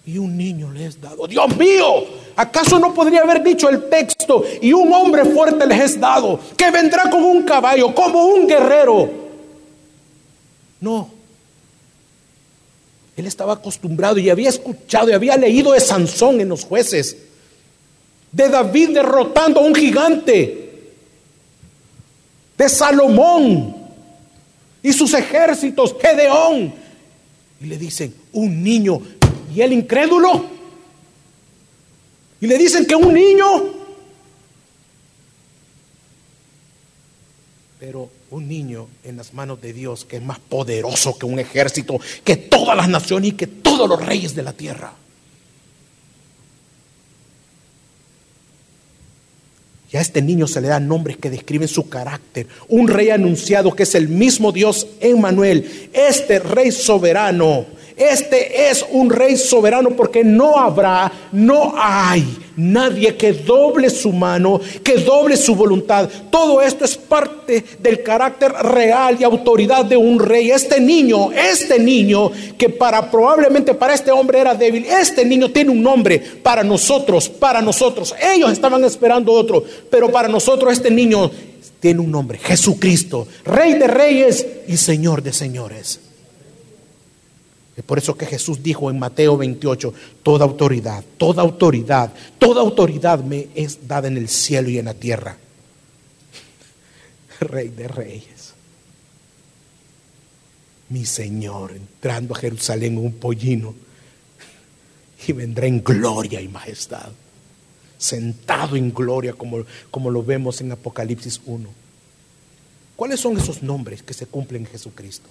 Y 0.06 0.18
un 0.18 0.37
niño 0.37 0.72
le 0.72 0.87
es 0.87 1.00
dado. 1.00 1.26
Dios 1.28 1.56
mío, 1.56 2.04
¿acaso 2.35 2.80
no 2.80 2.92
podría 2.92 3.20
haber 3.20 3.44
dicho 3.44 3.68
el 3.68 3.88
texto? 3.88 4.42
Y 4.61 4.72
un 4.72 4.92
hombre 4.92 5.24
fuerte 5.24 5.66
les 5.66 5.80
es 5.80 6.00
dado, 6.00 6.40
que 6.56 6.70
vendrá 6.70 7.09
con 7.11 7.22
un 7.22 7.42
caballo, 7.42 7.94
como 7.94 8.24
un 8.24 8.46
guerrero 8.48 9.19
no. 10.80 11.10
Él 13.16 13.26
estaba 13.26 13.54
acostumbrado 13.54 14.18
y 14.18 14.30
había 14.30 14.48
escuchado 14.48 15.10
y 15.10 15.12
había 15.12 15.36
leído 15.36 15.72
de 15.72 15.80
Sansón 15.80 16.40
en 16.40 16.48
los 16.48 16.64
jueces, 16.64 17.16
de 18.32 18.48
David 18.48 18.90
derrotando 18.94 19.60
a 19.60 19.64
un 19.64 19.74
gigante, 19.74 20.70
de 22.56 22.68
Salomón 22.68 23.76
y 24.82 24.92
sus 24.92 25.12
ejércitos, 25.14 25.94
Gedeón. 26.00 26.72
Y 27.60 27.66
le 27.66 27.76
dicen, 27.76 28.14
un 28.32 28.62
niño, 28.62 29.02
y 29.54 29.60
el 29.60 29.72
incrédulo. 29.72 30.46
Y 32.40 32.46
le 32.46 32.56
dicen 32.56 32.86
que 32.86 32.94
un 32.94 33.12
niño. 33.12 33.46
Pero 37.78 38.08
un 38.30 38.48
niño 38.48 38.88
en 39.04 39.16
las 39.16 39.34
manos 39.34 39.60
de 39.60 39.72
Dios 39.72 40.04
que 40.04 40.16
es 40.16 40.22
más 40.22 40.38
poderoso 40.38 41.18
que 41.18 41.26
un 41.26 41.38
ejército, 41.38 42.00
que 42.24 42.36
todas 42.36 42.76
las 42.76 42.88
naciones 42.88 43.30
y 43.30 43.32
que 43.32 43.46
todos 43.46 43.88
los 43.88 44.04
reyes 44.04 44.34
de 44.34 44.42
la 44.42 44.52
tierra. 44.52 44.92
Y 49.92 49.96
a 49.96 50.00
este 50.00 50.22
niño 50.22 50.46
se 50.46 50.60
le 50.60 50.68
dan 50.68 50.86
nombres 50.86 51.16
que 51.16 51.30
describen 51.30 51.66
su 51.66 51.88
carácter. 51.88 52.46
Un 52.68 52.86
rey 52.86 53.10
anunciado 53.10 53.74
que 53.74 53.82
es 53.82 53.96
el 53.96 54.08
mismo 54.08 54.52
Dios 54.52 54.86
Emmanuel. 55.00 55.90
Este 55.92 56.38
rey 56.38 56.70
soberano 56.70 57.66
este 58.00 58.70
es 58.70 58.82
un 58.92 59.10
rey 59.10 59.36
soberano 59.36 59.90
porque 59.90 60.24
no 60.24 60.56
habrá, 60.56 61.12
no 61.32 61.74
hay 61.76 62.24
nadie 62.61 63.16
que 63.16 63.33
doble 63.33 63.90
su 63.90 64.12
mano, 64.12 64.61
que 64.83 64.99
doble 64.99 65.37
su 65.37 65.55
voluntad. 65.55 66.09
Todo 66.31 66.61
esto 66.61 66.85
es 66.85 66.96
parte 66.96 67.64
del 67.79 68.03
carácter 68.03 68.53
real 68.53 69.16
y 69.18 69.25
autoridad 69.25 69.85
de 69.85 69.96
un 69.96 70.18
rey. 70.18 70.51
Este 70.51 70.81
niño, 70.81 71.33
este 71.33 71.79
niño 71.79 72.31
que 72.59 72.68
para 72.68 73.11
probablemente 73.11 73.75
para 73.75 73.94
este 73.94 74.11
hombre 74.11 74.40
era 74.40 74.55
débil, 74.55 74.85
este 74.85 75.25
niño 75.25 75.51
tiene 75.51 75.70
un 75.70 75.83
nombre 75.83 76.18
para 76.18 76.62
nosotros, 76.62 77.29
para 77.29 77.62
nosotros. 77.62 78.14
Ellos 78.35 78.53
estaban 78.53 78.85
esperando 78.85 79.33
otro, 79.33 79.64
pero 79.90 80.11
para 80.11 80.29
nosotros 80.29 80.73
este 80.73 80.90
niño 80.90 81.31
tiene 81.81 82.01
un 82.01 82.11
nombre, 82.11 82.38
Jesucristo, 82.38 83.27
Rey 83.44 83.75
de 83.75 83.87
reyes 83.87 84.46
y 84.68 84.77
Señor 84.77 85.23
de 85.23 85.33
señores. 85.33 86.10
Es 87.80 87.86
por 87.86 87.96
eso 87.96 88.14
que 88.14 88.26
Jesús 88.26 88.62
dijo 88.62 88.90
en 88.90 88.98
Mateo 88.98 89.38
28, 89.38 89.94
toda 90.22 90.44
autoridad, 90.44 91.02
toda 91.16 91.40
autoridad, 91.40 92.12
toda 92.38 92.60
autoridad 92.60 93.24
me 93.24 93.48
es 93.54 93.88
dada 93.88 94.06
en 94.06 94.18
el 94.18 94.28
cielo 94.28 94.68
y 94.68 94.78
en 94.78 94.84
la 94.84 94.92
tierra. 94.92 95.38
Rey 97.40 97.68
de 97.68 97.88
reyes. 97.88 98.52
Mi 100.90 101.06
Señor 101.06 101.72
entrando 101.72 102.34
a 102.34 102.38
Jerusalén 102.38 102.98
en 102.98 103.06
un 103.06 103.12
pollino 103.14 103.74
y 105.26 105.32
vendrá 105.32 105.66
en 105.66 105.82
gloria 105.82 106.38
y 106.42 106.48
majestad. 106.48 107.08
Sentado 107.96 108.76
en 108.76 108.92
gloria 108.92 109.32
como, 109.32 109.64
como 109.90 110.10
lo 110.10 110.22
vemos 110.22 110.60
en 110.60 110.72
Apocalipsis 110.72 111.40
1. 111.46 111.66
¿Cuáles 112.94 113.20
son 113.20 113.38
esos 113.38 113.62
nombres 113.62 114.02
que 114.02 114.12
se 114.12 114.26
cumplen 114.26 114.66
en 114.66 114.70
Jesucristo? 114.70 115.30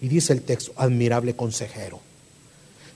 Y 0.00 0.08
dice 0.08 0.32
el 0.32 0.42
texto, 0.42 0.72
admirable 0.76 1.34
consejero. 1.34 2.00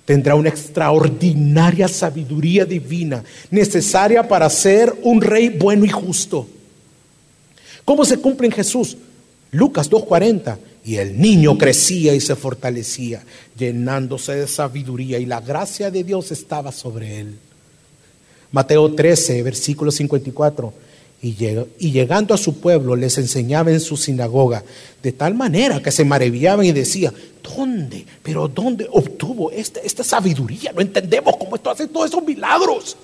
Tendrá 0.05 0.35
una 0.35 0.51
extraordinaria 0.51 1.89
sabiduría 1.89 2.65
divina 2.65 3.25
necesaria 3.51 4.27
para 4.27 4.51
ser 4.51 4.95
un 5.03 5.21
rey 5.21 5.49
bueno 5.49 5.85
y 5.85 5.89
justo. 5.89 6.47
¿Cómo 7.85 8.05
se 8.05 8.19
cumple 8.19 8.47
en 8.47 8.53
Jesús? 8.53 8.97
Lucas 9.51 9.91
2.40. 9.91 10.59
Y 10.87 10.97
el 10.97 11.19
niño 11.19 11.57
crecía 11.57 12.15
y 12.15 12.21
se 12.21 12.37
fortalecía, 12.37 13.23
llenándose 13.57 14.35
de 14.35 14.47
sabiduría 14.47 15.19
y 15.19 15.25
la 15.25 15.41
gracia 15.41 15.91
de 15.91 16.05
Dios 16.05 16.31
estaba 16.31 16.73
sobre 16.73 17.21
él. 17.21 17.39
Mateo 18.53 18.95
13, 18.95 19.43
versículo 19.43 19.91
54. 19.91 20.75
Y, 21.23 21.91
llegando 21.91 22.35
a 22.35 22.39
su 22.39 22.61
pueblo 22.61 22.97
les 22.97 23.17
enseñaba 23.17 23.71
en 23.71 23.81
su 23.81 23.97
sinagoga, 23.97 24.63
de 25.03 25.13
tal 25.13 25.35
manera 25.35 25.81
que 25.81 25.91
se 25.91 26.05
maravillaban 26.05 26.67
y 26.67 26.73
decían, 26.73 27.15
¿dónde? 27.43 28.05
¿Pero 28.23 28.47
dónde 28.47 28.87
obtuvo 28.91 29.51
esta, 29.51 29.81
esta 29.81 30.05
sabiduría? 30.05 30.73
No 30.73 30.83
entendemos 30.83 31.35
cómo 31.39 31.57
esto 31.57 31.71
hace 31.71 31.89
todos 31.89 32.11
esos 32.11 32.23
milagros. 32.23 32.97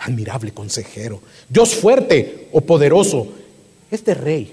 Admirable 0.00 0.52
consejero, 0.52 1.20
Dios 1.48 1.74
fuerte 1.74 2.48
o 2.52 2.60
poderoso, 2.60 3.28
este 3.90 4.14
rey, 4.14 4.52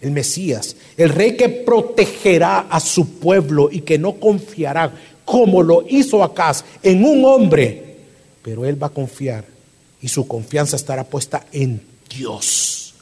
el 0.00 0.10
Mesías, 0.12 0.76
el 0.96 1.08
rey 1.08 1.36
que 1.36 1.48
protegerá 1.48 2.66
a 2.70 2.78
su 2.78 3.18
pueblo 3.18 3.68
y 3.70 3.80
que 3.80 3.98
no 3.98 4.14
confiará 4.14 4.92
como 5.24 5.62
lo 5.62 5.84
hizo 5.88 6.22
Acaz 6.22 6.64
en 6.82 7.04
un 7.04 7.24
hombre 7.24 7.91
pero 8.42 8.66
él 8.66 8.80
va 8.82 8.88
a 8.88 8.90
confiar 8.90 9.44
y 10.00 10.08
su 10.08 10.26
confianza 10.26 10.76
estará 10.76 11.04
puesta 11.04 11.46
en 11.52 11.80
Dios. 12.10 12.94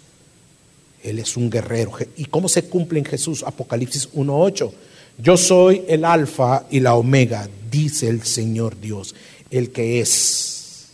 Él 1.03 1.19
es 1.19 1.37
un 1.37 1.49
guerrero. 1.49 1.93
¿Y 2.17 2.27
cómo 2.27 2.49
se 2.49 2.65
cumple 2.65 2.99
en 2.99 3.07
Jesús? 3.07 3.43
Apocalipsis 3.43 4.13
1.8. 4.13 4.71
Yo 5.19 5.37
soy 5.37 5.83
el 5.89 6.05
alfa 6.05 6.67
y 6.71 6.81
la 6.81 6.95
omega, 6.95 7.49
dice 7.71 8.09
el 8.09 8.23
Señor 8.23 8.79
Dios, 8.79 9.15
el 9.51 9.71
que 9.71 10.01
es 10.01 10.89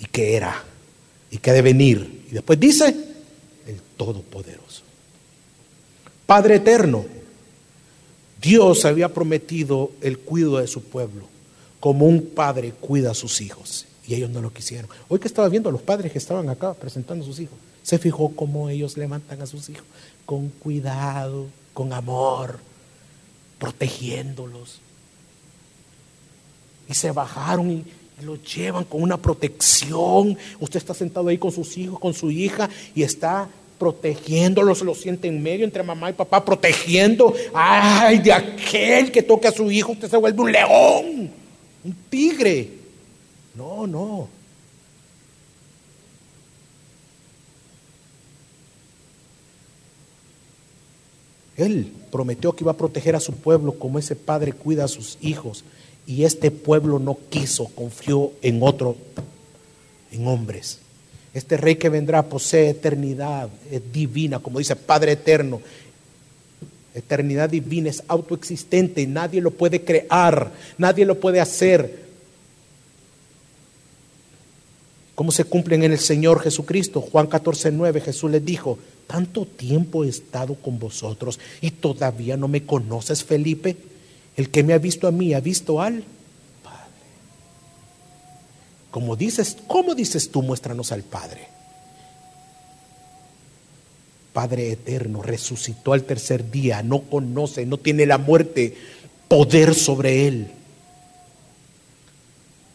y 0.00 0.06
que 0.06 0.34
era 0.36 0.64
y 1.30 1.38
que 1.38 1.50
ha 1.50 1.54
de 1.54 1.62
venir. 1.62 2.24
Y 2.28 2.34
después 2.34 2.58
dice, 2.58 2.86
el 3.66 3.80
Todopoderoso. 3.96 4.82
Padre 6.26 6.56
eterno, 6.56 7.04
Dios 8.42 8.84
había 8.84 9.08
prometido 9.08 9.92
el 10.00 10.18
cuidado 10.18 10.58
de 10.58 10.66
su 10.66 10.82
pueblo 10.82 11.33
como 11.84 12.06
un 12.06 12.30
padre 12.30 12.72
cuida 12.72 13.10
a 13.10 13.14
sus 13.14 13.42
hijos. 13.42 13.84
Y 14.08 14.14
ellos 14.14 14.30
no 14.30 14.40
lo 14.40 14.50
quisieron. 14.50 14.88
Hoy 15.06 15.18
que 15.18 15.28
estaba 15.28 15.50
viendo 15.50 15.68
a 15.68 15.72
los 15.72 15.82
padres 15.82 16.10
que 16.10 16.16
estaban 16.16 16.48
acá 16.48 16.72
presentando 16.72 17.22
a 17.22 17.28
sus 17.28 17.40
hijos, 17.40 17.58
se 17.82 17.98
fijó 17.98 18.34
cómo 18.34 18.70
ellos 18.70 18.96
levantan 18.96 19.42
a 19.42 19.46
sus 19.46 19.68
hijos, 19.68 19.84
con 20.24 20.48
cuidado, 20.48 21.44
con 21.74 21.92
amor, 21.92 22.58
protegiéndolos. 23.58 24.80
Y 26.88 26.94
se 26.94 27.10
bajaron 27.10 27.70
y, 27.70 27.84
lo 28.22 28.36
llevan 28.36 28.84
con 28.84 29.02
una 29.02 29.18
protección. 29.18 30.38
Usted 30.60 30.78
está 30.78 30.94
sentado 30.94 31.28
ahí 31.28 31.36
con 31.36 31.52
sus 31.52 31.76
hijos, 31.76 32.00
con 32.00 32.14
su 32.14 32.30
hija, 32.30 32.70
y 32.94 33.02
está 33.02 33.46
protegiéndolos, 33.78 34.80
lo 34.80 34.94
siente 34.94 35.28
en 35.28 35.42
medio 35.42 35.66
entre 35.66 35.82
mamá 35.82 36.08
y 36.08 36.14
papá, 36.14 36.42
protegiendo. 36.46 37.34
Ay, 37.52 38.20
de 38.20 38.32
aquel 38.32 39.12
que 39.12 39.22
toque 39.22 39.48
a 39.48 39.52
su 39.52 39.70
hijo, 39.70 39.92
usted 39.92 40.08
se 40.08 40.16
vuelve 40.16 40.40
un 40.40 40.50
león 40.50 41.43
un 41.84 41.94
tigre. 42.10 42.70
No, 43.54 43.86
no. 43.86 44.28
Él 51.56 51.92
prometió 52.10 52.52
que 52.52 52.64
iba 52.64 52.72
a 52.72 52.76
proteger 52.76 53.14
a 53.14 53.20
su 53.20 53.32
pueblo 53.34 53.78
como 53.78 53.98
ese 53.98 54.16
padre 54.16 54.52
cuida 54.52 54.84
a 54.84 54.88
sus 54.88 55.18
hijos. 55.20 55.64
Y 56.06 56.24
este 56.24 56.50
pueblo 56.50 56.98
no 56.98 57.16
quiso, 57.30 57.66
confió 57.66 58.32
en 58.42 58.62
otro, 58.62 58.96
en 60.10 60.26
hombres. 60.26 60.80
Este 61.32 61.56
rey 61.56 61.76
que 61.76 61.88
vendrá 61.88 62.22
posee 62.24 62.70
eternidad, 62.70 63.48
es 63.70 63.92
divina, 63.92 64.38
como 64.38 64.58
dice 64.58 64.76
Padre 64.76 65.12
eterno. 65.12 65.60
Eternidad 66.94 67.50
divina 67.50 67.90
es 67.90 68.04
autoexistente, 68.06 69.04
nadie 69.06 69.40
lo 69.40 69.50
puede 69.50 69.82
crear, 69.82 70.52
nadie 70.78 71.04
lo 71.04 71.18
puede 71.18 71.40
hacer. 71.40 72.04
¿Cómo 75.16 75.32
se 75.32 75.44
cumplen 75.44 75.82
en 75.82 75.92
el 75.92 75.98
Señor 75.98 76.40
Jesucristo? 76.40 77.00
Juan 77.00 77.26
14, 77.26 77.72
9, 77.72 78.00
Jesús 78.00 78.30
les 78.30 78.44
dijo, 78.44 78.78
tanto 79.08 79.44
tiempo 79.44 80.04
he 80.04 80.08
estado 80.08 80.54
con 80.54 80.78
vosotros 80.78 81.40
y 81.60 81.70
todavía 81.72 82.36
no 82.36 82.48
me 82.48 82.64
conoces, 82.64 83.24
Felipe. 83.24 83.76
El 84.36 84.50
que 84.50 84.62
me 84.62 84.72
ha 84.72 84.78
visto 84.78 85.06
a 85.06 85.12
mí 85.12 85.34
ha 85.34 85.40
visto 85.40 85.80
al 85.80 86.04
Padre. 86.62 86.84
Como 88.90 89.14
dices, 89.16 89.56
¿cómo 89.66 89.94
dices 89.94 90.30
tú? 90.30 90.42
Muéstranos 90.42 90.90
al 90.90 91.02
Padre. 91.02 91.53
Padre 94.34 94.72
eterno, 94.72 95.22
resucitó 95.22 95.92
al 95.92 96.02
tercer 96.02 96.50
día, 96.50 96.82
no 96.82 97.02
conoce, 97.02 97.64
no 97.66 97.78
tiene 97.78 98.04
la 98.04 98.18
muerte, 98.18 98.76
poder 99.28 99.76
sobre 99.76 100.26
él. 100.26 100.48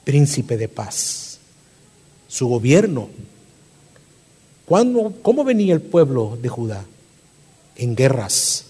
Príncipe 0.06 0.56
de 0.56 0.70
paz, 0.70 1.40
su 2.30 2.48
gobierno. 2.48 3.10
¿Cómo 4.66 5.44
venía 5.44 5.74
el 5.74 5.82
pueblo 5.82 6.38
de 6.42 6.48
Judá? 6.48 6.86
En 7.76 7.94
guerras. 7.94 8.66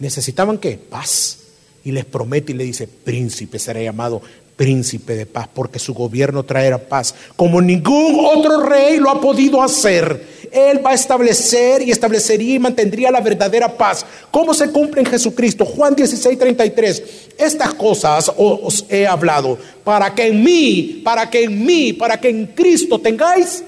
¿Necesitaban 0.00 0.58
qué? 0.58 0.78
Paz. 0.78 1.38
Y 1.84 1.92
les 1.92 2.04
promete 2.04 2.50
y 2.50 2.56
le 2.56 2.64
dice, 2.64 2.88
príncipe 2.88 3.60
será 3.60 3.80
llamado 3.80 4.20
príncipe 4.60 5.14
de 5.14 5.24
paz, 5.24 5.48
porque 5.54 5.78
su 5.78 5.94
gobierno 5.94 6.42
traerá 6.42 6.76
paz, 6.76 7.14
como 7.34 7.62
ningún 7.62 8.26
otro 8.26 8.62
rey 8.68 8.98
lo 8.98 9.08
ha 9.08 9.18
podido 9.18 9.62
hacer. 9.62 10.22
Él 10.50 10.84
va 10.84 10.90
a 10.90 10.94
establecer 10.94 11.82
y 11.82 11.90
establecería 11.90 12.54
y 12.54 12.58
mantendría 12.58 13.10
la 13.10 13.20
verdadera 13.20 13.76
paz. 13.76 14.04
¿Cómo 14.30 14.52
se 14.52 14.70
cumple 14.70 15.00
en 15.00 15.06
Jesucristo? 15.06 15.64
Juan 15.64 15.94
16, 15.94 16.38
33. 16.38 17.02
Estas 17.38 17.74
cosas 17.74 18.30
os 18.36 18.84
he 18.88 19.06
hablado 19.06 19.58
para 19.84 20.14
que 20.14 20.26
en 20.26 20.42
mí, 20.42 21.00
para 21.04 21.30
que 21.30 21.44
en 21.44 21.64
mí, 21.64 21.92
para 21.92 22.20
que 22.20 22.28
en 22.28 22.46
Cristo 22.46 22.98
tengáis 22.98 23.62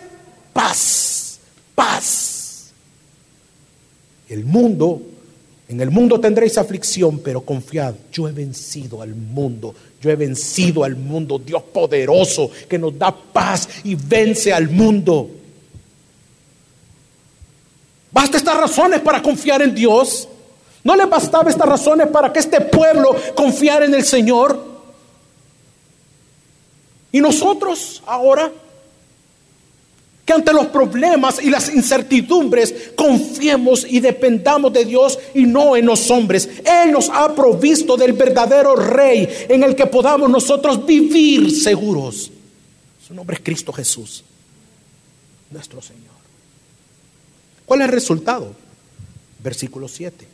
paz. 0.52 1.38
Paz. 1.74 2.72
El 4.28 4.44
mundo 4.44 5.00
en 5.72 5.80
el 5.80 5.90
mundo 5.90 6.20
tendréis 6.20 6.58
aflicción, 6.58 7.20
pero 7.20 7.40
confiad, 7.40 7.94
yo 8.12 8.28
he 8.28 8.32
vencido 8.32 9.00
al 9.00 9.14
mundo. 9.14 9.74
Yo 10.02 10.10
he 10.10 10.16
vencido 10.16 10.84
al 10.84 10.96
mundo, 10.96 11.38
Dios 11.38 11.62
poderoso, 11.62 12.50
que 12.68 12.78
nos 12.78 12.98
da 12.98 13.10
paz 13.10 13.66
y 13.82 13.94
vence 13.94 14.52
al 14.52 14.68
mundo. 14.68 15.30
Basta 18.12 18.36
estas 18.36 18.56
razones 18.56 19.00
para 19.00 19.22
confiar 19.22 19.62
en 19.62 19.74
Dios. 19.74 20.28
¿No 20.84 20.94
le 20.94 21.06
bastaba 21.06 21.48
estas 21.48 21.68
razones 21.68 22.08
para 22.08 22.32
que 22.32 22.40
este 22.40 22.60
pueblo 22.60 23.16
confiara 23.34 23.84
en 23.86 23.94
el 23.94 24.04
Señor? 24.04 24.72
Y 27.10 27.20
nosotros 27.20 28.02
ahora 28.06 28.50
que 30.24 30.32
ante 30.32 30.52
los 30.52 30.66
problemas 30.66 31.42
y 31.42 31.50
las 31.50 31.68
incertidumbres 31.74 32.92
confiemos 32.96 33.84
y 33.88 34.00
dependamos 34.00 34.72
de 34.72 34.84
Dios 34.84 35.18
y 35.34 35.44
no 35.44 35.76
en 35.76 35.86
los 35.86 36.10
hombres. 36.10 36.48
Él 36.64 36.92
nos 36.92 37.08
ha 37.10 37.34
provisto 37.34 37.96
del 37.96 38.12
verdadero 38.12 38.76
Rey 38.76 39.28
en 39.48 39.62
el 39.62 39.74
que 39.74 39.86
podamos 39.86 40.30
nosotros 40.30 40.84
vivir 40.86 41.50
seguros. 41.50 42.30
Su 43.06 43.14
nombre 43.14 43.36
es 43.36 43.42
Cristo 43.42 43.72
Jesús, 43.72 44.22
nuestro 45.50 45.82
Señor. 45.82 46.11
¿Cuál 47.72 47.80
es 47.80 47.86
el 47.86 47.94
resultado? 47.94 48.54
Versículo 49.42 49.88
7. 49.88 50.26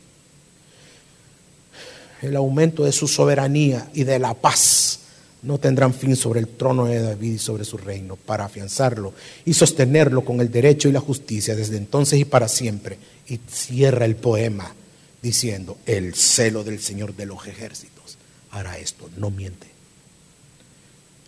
El 2.21 2.35
aumento 2.35 2.83
de 2.83 2.91
su 2.91 3.07
soberanía 3.07 3.89
y 3.93 4.03
de 4.03 4.19
la 4.19 4.33
paz 4.33 4.99
no 5.43 5.57
tendrán 5.57 5.93
fin 5.93 6.17
sobre 6.17 6.41
el 6.41 6.49
trono 6.49 6.83
de 6.83 7.01
David 7.01 7.35
y 7.35 7.37
sobre 7.37 7.63
su 7.63 7.77
reino, 7.77 8.17
para 8.17 8.43
afianzarlo 8.43 9.13
y 9.45 9.53
sostenerlo 9.53 10.25
con 10.25 10.41
el 10.41 10.51
derecho 10.51 10.89
y 10.89 10.91
la 10.91 10.99
justicia 10.99 11.55
desde 11.55 11.77
entonces 11.77 12.19
y 12.19 12.25
para 12.25 12.49
siempre. 12.49 12.97
Y 13.29 13.39
cierra 13.49 14.03
el 14.03 14.17
poema 14.17 14.75
diciendo, 15.21 15.77
el 15.85 16.15
celo 16.15 16.65
del 16.65 16.81
Señor 16.81 17.15
de 17.15 17.25
los 17.25 17.47
ejércitos 17.47 18.17
hará 18.51 18.77
esto, 18.79 19.09
no 19.15 19.31
miente. 19.31 19.78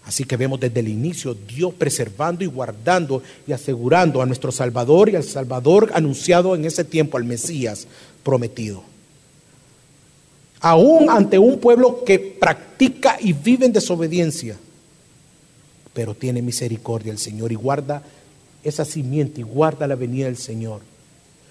Así 0.06 0.24
que 0.24 0.38
vemos 0.38 0.60
desde 0.60 0.80
el 0.80 0.88
inicio 0.88 1.34
Dios 1.36 1.74
preservando 1.74 2.44
y 2.44 2.48
guardando 2.48 3.22
y 3.48 3.52
asegurando 3.52 4.22
a 4.22 4.26
nuestro 4.26 4.52
Salvador 4.52 5.10
y 5.10 5.16
al 5.16 5.24
Salvador 5.24 5.92
anunciado 5.94 6.56
en 6.56 6.66
ese 6.66 6.84
tiempo, 6.84 7.18
al 7.18 7.24
Mesías 7.24 7.88
prometido 8.24 8.84
aún 10.62 11.10
ante 11.10 11.40
un 11.40 11.60
pueblo 11.60 12.04
que 12.04 12.20
practica 12.20 13.18
y 13.20 13.34
vive 13.34 13.66
en 13.66 13.74
desobediencia. 13.74 14.56
Pero 15.94 16.14
tiene 16.14 16.42
misericordia 16.42 17.12
el 17.12 17.18
Señor 17.18 17.52
y 17.52 17.56
guarda 17.56 18.02
esa 18.64 18.86
simiente 18.86 19.42
y 19.42 19.44
guarda 19.44 19.88
la 19.88 19.96
venida 19.96 20.26
del 20.26 20.38
Señor. 20.38 20.82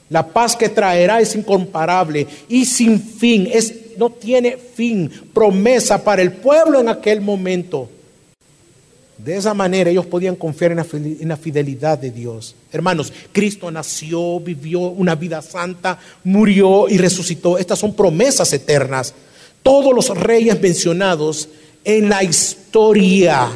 La 0.08 0.26
paz 0.26 0.56
que 0.56 0.68
traerá 0.68 1.20
es 1.20 1.36
incomparable 1.36 2.26
y 2.48 2.64
sin 2.64 3.00
fin, 3.00 3.48
es, 3.52 3.96
no 3.98 4.10
tiene 4.10 4.56
fin, 4.56 5.10
promesa 5.34 6.02
para 6.02 6.22
el 6.22 6.32
pueblo 6.32 6.80
en 6.80 6.88
aquel 6.88 7.20
momento. 7.20 7.88
De 9.24 9.36
esa 9.36 9.52
manera 9.52 9.90
ellos 9.90 10.06
podían 10.06 10.36
confiar 10.36 10.72
en 10.72 11.28
la 11.28 11.36
fidelidad 11.36 11.98
de 11.98 12.10
Dios. 12.10 12.54
Hermanos, 12.72 13.12
Cristo 13.32 13.70
nació, 13.70 14.40
vivió 14.40 14.80
una 14.80 15.14
vida 15.14 15.42
santa, 15.42 15.98
murió 16.24 16.88
y 16.88 16.96
resucitó. 16.96 17.58
Estas 17.58 17.78
son 17.78 17.94
promesas 17.94 18.52
eternas. 18.52 19.14
Todos 19.62 19.94
los 19.94 20.08
reyes 20.16 20.60
mencionados 20.60 21.48
en 21.84 22.08
la 22.08 22.22
historia, 22.24 23.50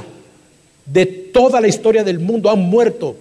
de 0.85 1.07
toda 1.07 1.61
la 1.61 1.68
historia 1.68 2.05
del 2.05 2.18
mundo, 2.18 2.50
han 2.50 2.61
muerto. 2.61 3.16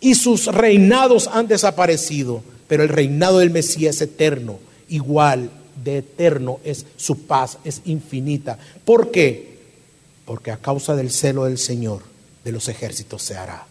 Y 0.00 0.14
sus 0.14 0.46
reinados 0.46 1.28
han 1.30 1.46
desaparecido. 1.46 2.42
Pero 2.68 2.84
el 2.84 2.88
reinado 2.88 3.40
del 3.40 3.50
Mesías 3.50 3.96
es 3.96 4.02
eterno, 4.02 4.58
igual 4.88 5.50
de 5.84 5.98
eterno 5.98 6.58
es 6.64 6.86
su 6.96 7.26
paz, 7.26 7.58
es 7.64 7.82
infinita. 7.84 8.58
¿Por 8.84 9.10
qué? 9.10 9.51
Porque 10.24 10.50
a 10.50 10.56
causa 10.56 10.94
del 10.96 11.10
celo 11.10 11.44
del 11.44 11.58
Señor 11.58 12.02
de 12.44 12.52
los 12.52 12.68
ejércitos 12.68 13.22
se 13.22 13.36
hará. 13.36 13.66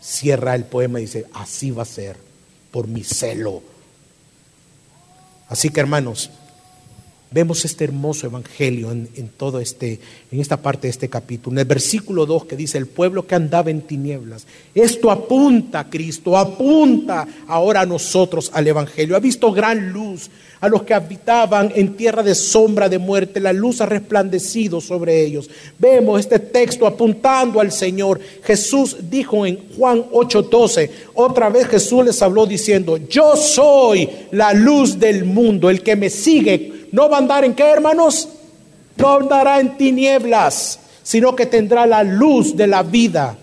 Cierra 0.00 0.54
el 0.54 0.64
poema 0.64 0.98
y 0.98 1.04
dice, 1.04 1.26
así 1.34 1.70
va 1.70 1.82
a 1.82 1.86
ser, 1.86 2.16
por 2.70 2.88
mi 2.88 3.04
celo. 3.04 3.62
Así 5.48 5.70
que 5.70 5.80
hermanos, 5.80 6.30
vemos 7.30 7.64
este 7.64 7.84
hermoso 7.84 8.26
evangelio 8.26 8.90
en, 8.90 9.30
todo 9.36 9.60
este, 9.60 10.00
en 10.32 10.40
esta 10.40 10.56
parte 10.56 10.88
de 10.88 10.90
este 10.90 11.08
capítulo. 11.08 11.54
En 11.54 11.60
el 11.60 11.64
versículo 11.64 12.26
2 12.26 12.46
que 12.46 12.56
dice, 12.56 12.78
el 12.78 12.86
pueblo 12.86 13.26
que 13.26 13.36
andaba 13.36 13.70
en 13.70 13.82
tinieblas. 13.82 14.46
Esto 14.74 15.10
apunta 15.10 15.80
a 15.80 15.90
Cristo, 15.90 16.36
apunta 16.36 17.26
ahora 17.46 17.82
a 17.82 17.86
nosotros 17.86 18.50
al 18.52 18.66
evangelio. 18.66 19.16
Ha 19.16 19.20
visto 19.20 19.52
gran 19.52 19.92
luz, 19.92 20.30
a 20.60 20.68
los 20.68 20.82
que 20.82 20.92
habitaban 20.92 21.72
en 21.74 21.96
tierra 21.96 22.22
de 22.22 22.34
sombra 22.34 22.88
de 22.88 22.98
muerte, 22.98 23.40
la 23.40 23.52
luz 23.52 23.80
ha 23.80 23.86
resplandecido 23.86 24.80
sobre 24.80 25.24
ellos. 25.24 25.48
Vemos 25.78 26.20
este 26.20 26.38
texto 26.38 26.86
apuntando 26.86 27.60
al 27.60 27.72
Señor. 27.72 28.20
Jesús 28.42 28.96
dijo 29.08 29.46
en 29.46 29.58
Juan 29.76 30.04
8:12, 30.12 30.90
otra 31.14 31.48
vez 31.48 31.66
Jesús 31.66 32.04
les 32.04 32.20
habló 32.20 32.44
diciendo, 32.44 32.98
yo 32.98 33.36
soy 33.36 34.08
la 34.32 34.52
luz 34.52 34.98
del 34.98 35.24
mundo, 35.24 35.70
el 35.70 35.82
que 35.82 35.96
me 35.96 36.10
sigue 36.10 36.79
no 36.92 37.08
va 37.08 37.16
a 37.16 37.20
andar 37.20 37.44
en 37.44 37.54
qué, 37.54 37.64
hermanos? 37.64 38.28
No 38.96 39.16
andará 39.16 39.60
en 39.60 39.76
tinieblas, 39.76 40.78
sino 41.02 41.34
que 41.34 41.46
tendrá 41.46 41.86
la 41.86 42.02
luz 42.02 42.56
de 42.56 42.66
la 42.66 42.82
vida. 42.82 43.36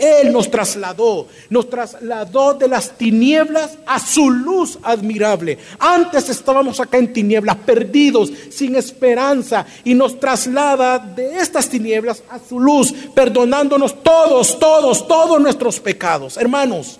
Él 0.00 0.32
nos 0.32 0.50
trasladó, 0.50 1.26
nos 1.50 1.68
trasladó 1.68 2.54
de 2.54 2.66
las 2.68 2.96
tinieblas 2.96 3.76
a 3.86 3.98
su 3.98 4.30
luz 4.30 4.78
admirable. 4.82 5.58
Antes 5.78 6.30
estábamos 6.30 6.80
acá 6.80 6.96
en 6.96 7.12
tinieblas, 7.12 7.56
perdidos, 7.56 8.32
sin 8.50 8.76
esperanza, 8.76 9.66
y 9.84 9.92
nos 9.92 10.18
traslada 10.18 10.98
de 10.98 11.38
estas 11.38 11.68
tinieblas 11.68 12.22
a 12.30 12.38
su 12.38 12.58
luz, 12.58 12.94
perdonándonos 13.14 14.02
todos, 14.02 14.58
todos, 14.58 15.06
todos 15.06 15.38
nuestros 15.38 15.78
pecados. 15.78 16.38
Hermanos, 16.38 16.98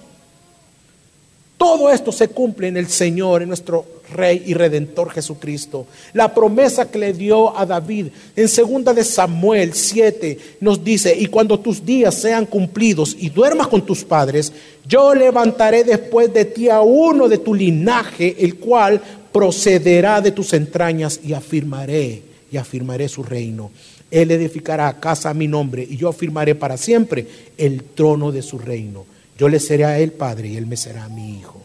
todo 1.61 1.91
esto 1.91 2.11
se 2.11 2.29
cumple 2.29 2.69
en 2.69 2.79
el 2.79 2.89
Señor, 2.89 3.43
en 3.43 3.49
nuestro 3.49 3.85
Rey 4.15 4.45
y 4.47 4.55
Redentor 4.55 5.11
Jesucristo. 5.11 5.87
La 6.15 6.33
promesa 6.33 6.91
que 6.91 6.99
le 6.99 7.13
dio 7.13 7.55
a 7.55 7.67
David 7.67 8.07
en 8.35 8.49
segunda 8.49 8.95
de 8.95 9.05
Samuel 9.05 9.75
7 9.75 10.39
nos 10.61 10.83
dice, 10.83 11.15
y 11.15 11.27
cuando 11.27 11.61
tus 11.61 11.85
días 11.85 12.15
sean 12.15 12.47
cumplidos 12.47 13.15
y 13.21 13.29
duermas 13.29 13.69
con 13.69 13.85
tus 13.85 14.05
padres, 14.05 14.55
yo 14.89 15.15
levantaré 15.15 15.85
después 15.85 16.33
de 16.33 16.47
ti 16.47 16.71
a 16.71 16.81
uno 16.81 17.29
de 17.29 17.37
tu 17.37 17.53
linaje, 17.53 18.37
el 18.39 18.57
cual 18.57 18.99
procederá 19.31 20.23
de 20.23 20.31
tus 20.31 20.55
entrañas 20.55 21.21
y 21.23 21.35
afirmaré, 21.35 22.23
y 22.51 22.57
afirmaré 22.57 23.07
su 23.07 23.23
reino. 23.23 23.71
Él 24.11 24.31
edificará 24.31 24.99
casa 24.99 25.29
a 25.29 25.35
mi 25.35 25.47
nombre 25.47 25.87
y 25.87 25.99
yo 25.99 26.09
afirmaré 26.09 26.55
para 26.55 26.79
siempre 26.79 27.27
el 27.59 27.85
trono 27.85 28.33
de 28.33 28.41
su 28.41 28.59
reino 28.59 29.05
yo 29.41 29.49
le 29.49 29.59
seré 29.59 29.87
a 29.87 29.99
él 29.99 30.13
padre 30.13 30.49
y 30.49 30.59
él 30.59 30.67
me 30.67 30.77
será 30.77 31.09
mi 31.09 31.39
hijo. 31.39 31.63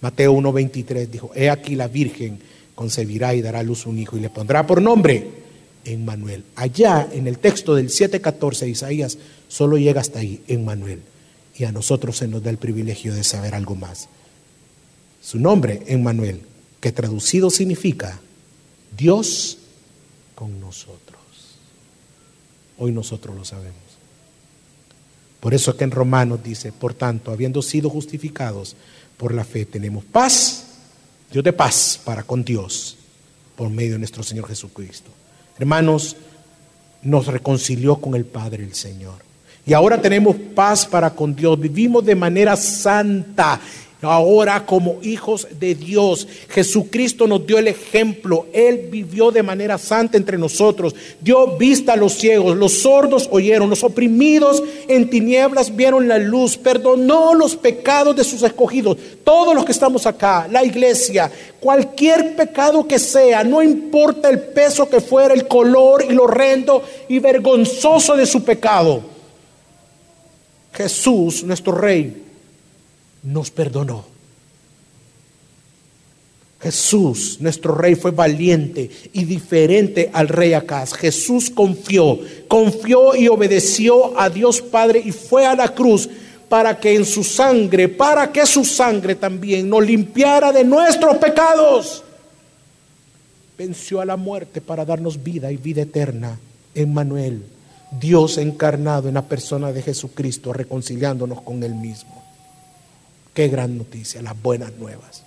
Mateo 0.00 0.32
1.23 0.32 1.08
dijo, 1.08 1.32
he 1.34 1.50
aquí 1.50 1.74
la 1.74 1.88
Virgen 1.88 2.38
concebirá 2.76 3.34
y 3.34 3.42
dará 3.42 3.58
a 3.58 3.62
luz 3.64 3.84
un 3.86 3.98
hijo 3.98 4.16
y 4.16 4.20
le 4.20 4.30
pondrá 4.30 4.64
por 4.64 4.80
nombre 4.80 5.28
Emmanuel. 5.84 6.44
Allá 6.54 7.08
en 7.10 7.26
el 7.26 7.40
texto 7.40 7.74
del 7.74 7.88
7.14 7.88 8.60
de 8.60 8.68
Isaías 8.68 9.18
solo 9.48 9.76
llega 9.76 10.00
hasta 10.00 10.20
ahí, 10.20 10.40
Emmanuel. 10.46 11.02
Y 11.56 11.64
a 11.64 11.72
nosotros 11.72 12.16
se 12.16 12.28
nos 12.28 12.44
da 12.44 12.50
el 12.50 12.58
privilegio 12.58 13.12
de 13.12 13.24
saber 13.24 13.56
algo 13.56 13.74
más. 13.74 14.08
Su 15.20 15.40
nombre, 15.40 15.82
Emmanuel, 15.88 16.42
que 16.78 16.92
traducido 16.92 17.50
significa 17.50 18.20
Dios 18.96 19.58
con 20.36 20.60
nosotros. 20.60 21.18
Hoy 22.78 22.92
nosotros 22.92 23.34
lo 23.34 23.44
sabemos. 23.44 23.87
Por 25.40 25.54
eso 25.54 25.76
que 25.76 25.84
en 25.84 25.90
Romanos 25.90 26.40
dice, 26.42 26.72
por 26.72 26.94
tanto, 26.94 27.30
habiendo 27.30 27.62
sido 27.62 27.88
justificados 27.90 28.76
por 29.16 29.34
la 29.34 29.44
fe, 29.44 29.64
tenemos 29.64 30.04
paz, 30.04 30.64
Dios 31.30 31.44
de 31.44 31.52
paz 31.52 32.00
para 32.04 32.22
con 32.22 32.44
Dios, 32.44 32.96
por 33.56 33.70
medio 33.70 33.92
de 33.92 33.98
nuestro 33.98 34.22
Señor 34.22 34.48
Jesucristo. 34.48 35.10
Hermanos, 35.58 36.16
nos 37.02 37.26
reconcilió 37.26 37.96
con 37.96 38.14
el 38.14 38.24
Padre 38.24 38.64
el 38.64 38.74
Señor. 38.74 39.28
Y 39.64 39.74
ahora 39.74 40.00
tenemos 40.00 40.36
paz 40.54 40.86
para 40.86 41.10
con 41.10 41.36
Dios. 41.36 41.60
Vivimos 41.60 42.04
de 42.04 42.14
manera 42.14 42.56
santa 42.56 43.60
Ahora 44.00 44.64
como 44.64 44.98
hijos 45.02 45.48
de 45.58 45.74
Dios, 45.74 46.28
Jesucristo 46.50 47.26
nos 47.26 47.44
dio 47.44 47.58
el 47.58 47.66
ejemplo. 47.66 48.46
Él 48.52 48.88
vivió 48.92 49.32
de 49.32 49.42
manera 49.42 49.76
santa 49.76 50.16
entre 50.16 50.38
nosotros. 50.38 50.94
Dio 51.20 51.56
vista 51.56 51.94
a 51.94 51.96
los 51.96 52.12
ciegos, 52.12 52.56
los 52.56 52.78
sordos 52.78 53.28
oyeron, 53.32 53.68
los 53.68 53.82
oprimidos 53.82 54.62
en 54.86 55.10
tinieblas 55.10 55.74
vieron 55.74 56.06
la 56.06 56.18
luz. 56.18 56.56
Perdonó 56.56 57.34
los 57.34 57.56
pecados 57.56 58.14
de 58.14 58.22
sus 58.22 58.44
escogidos. 58.44 58.96
Todos 59.24 59.52
los 59.52 59.64
que 59.64 59.72
estamos 59.72 60.06
acá, 60.06 60.46
la 60.48 60.64
iglesia, 60.64 61.28
cualquier 61.58 62.36
pecado 62.36 62.86
que 62.86 63.00
sea, 63.00 63.42
no 63.42 63.64
importa 63.64 64.30
el 64.30 64.38
peso 64.38 64.88
que 64.88 65.00
fuera, 65.00 65.34
el 65.34 65.48
color 65.48 66.04
y 66.08 66.12
lo 66.12 66.22
horrendo 66.22 66.84
y 67.08 67.18
vergonzoso 67.18 68.14
de 68.14 68.26
su 68.26 68.44
pecado. 68.44 69.02
Jesús, 70.72 71.42
nuestro 71.42 71.72
Rey, 71.72 72.27
nos 73.22 73.50
perdonó. 73.50 74.04
Jesús, 76.60 77.38
nuestro 77.40 77.74
rey, 77.74 77.94
fue 77.94 78.10
valiente 78.10 78.90
y 79.12 79.24
diferente 79.24 80.10
al 80.12 80.26
rey 80.26 80.54
Acaz. 80.54 80.92
Jesús 80.92 81.50
confió, 81.50 82.18
confió 82.48 83.14
y 83.14 83.28
obedeció 83.28 84.18
a 84.18 84.28
Dios 84.28 84.60
Padre 84.60 85.00
y 85.04 85.12
fue 85.12 85.46
a 85.46 85.54
la 85.54 85.72
cruz 85.72 86.08
para 86.48 86.80
que 86.80 86.94
en 86.94 87.04
su 87.04 87.22
sangre, 87.22 87.88
para 87.88 88.32
que 88.32 88.44
su 88.44 88.64
sangre 88.64 89.14
también 89.14 89.68
nos 89.68 89.86
limpiara 89.86 90.50
de 90.50 90.64
nuestros 90.64 91.18
pecados. 91.18 92.02
Venció 93.56 94.00
a 94.00 94.04
la 94.04 94.16
muerte 94.16 94.60
para 94.60 94.84
darnos 94.84 95.22
vida 95.22 95.52
y 95.52 95.56
vida 95.56 95.82
eterna. 95.82 96.38
Emmanuel, 96.74 97.44
Dios 98.00 98.38
encarnado 98.38 99.08
en 99.08 99.14
la 99.14 99.22
persona 99.22 99.72
de 99.72 99.82
Jesucristo, 99.82 100.52
reconciliándonos 100.52 101.42
con 101.42 101.62
Él 101.62 101.74
mismo. 101.74 102.27
Qué 103.38 103.46
gran 103.46 103.78
noticia, 103.78 104.20
las 104.20 104.42
buenas 104.42 104.72
nuevas. 104.72 105.22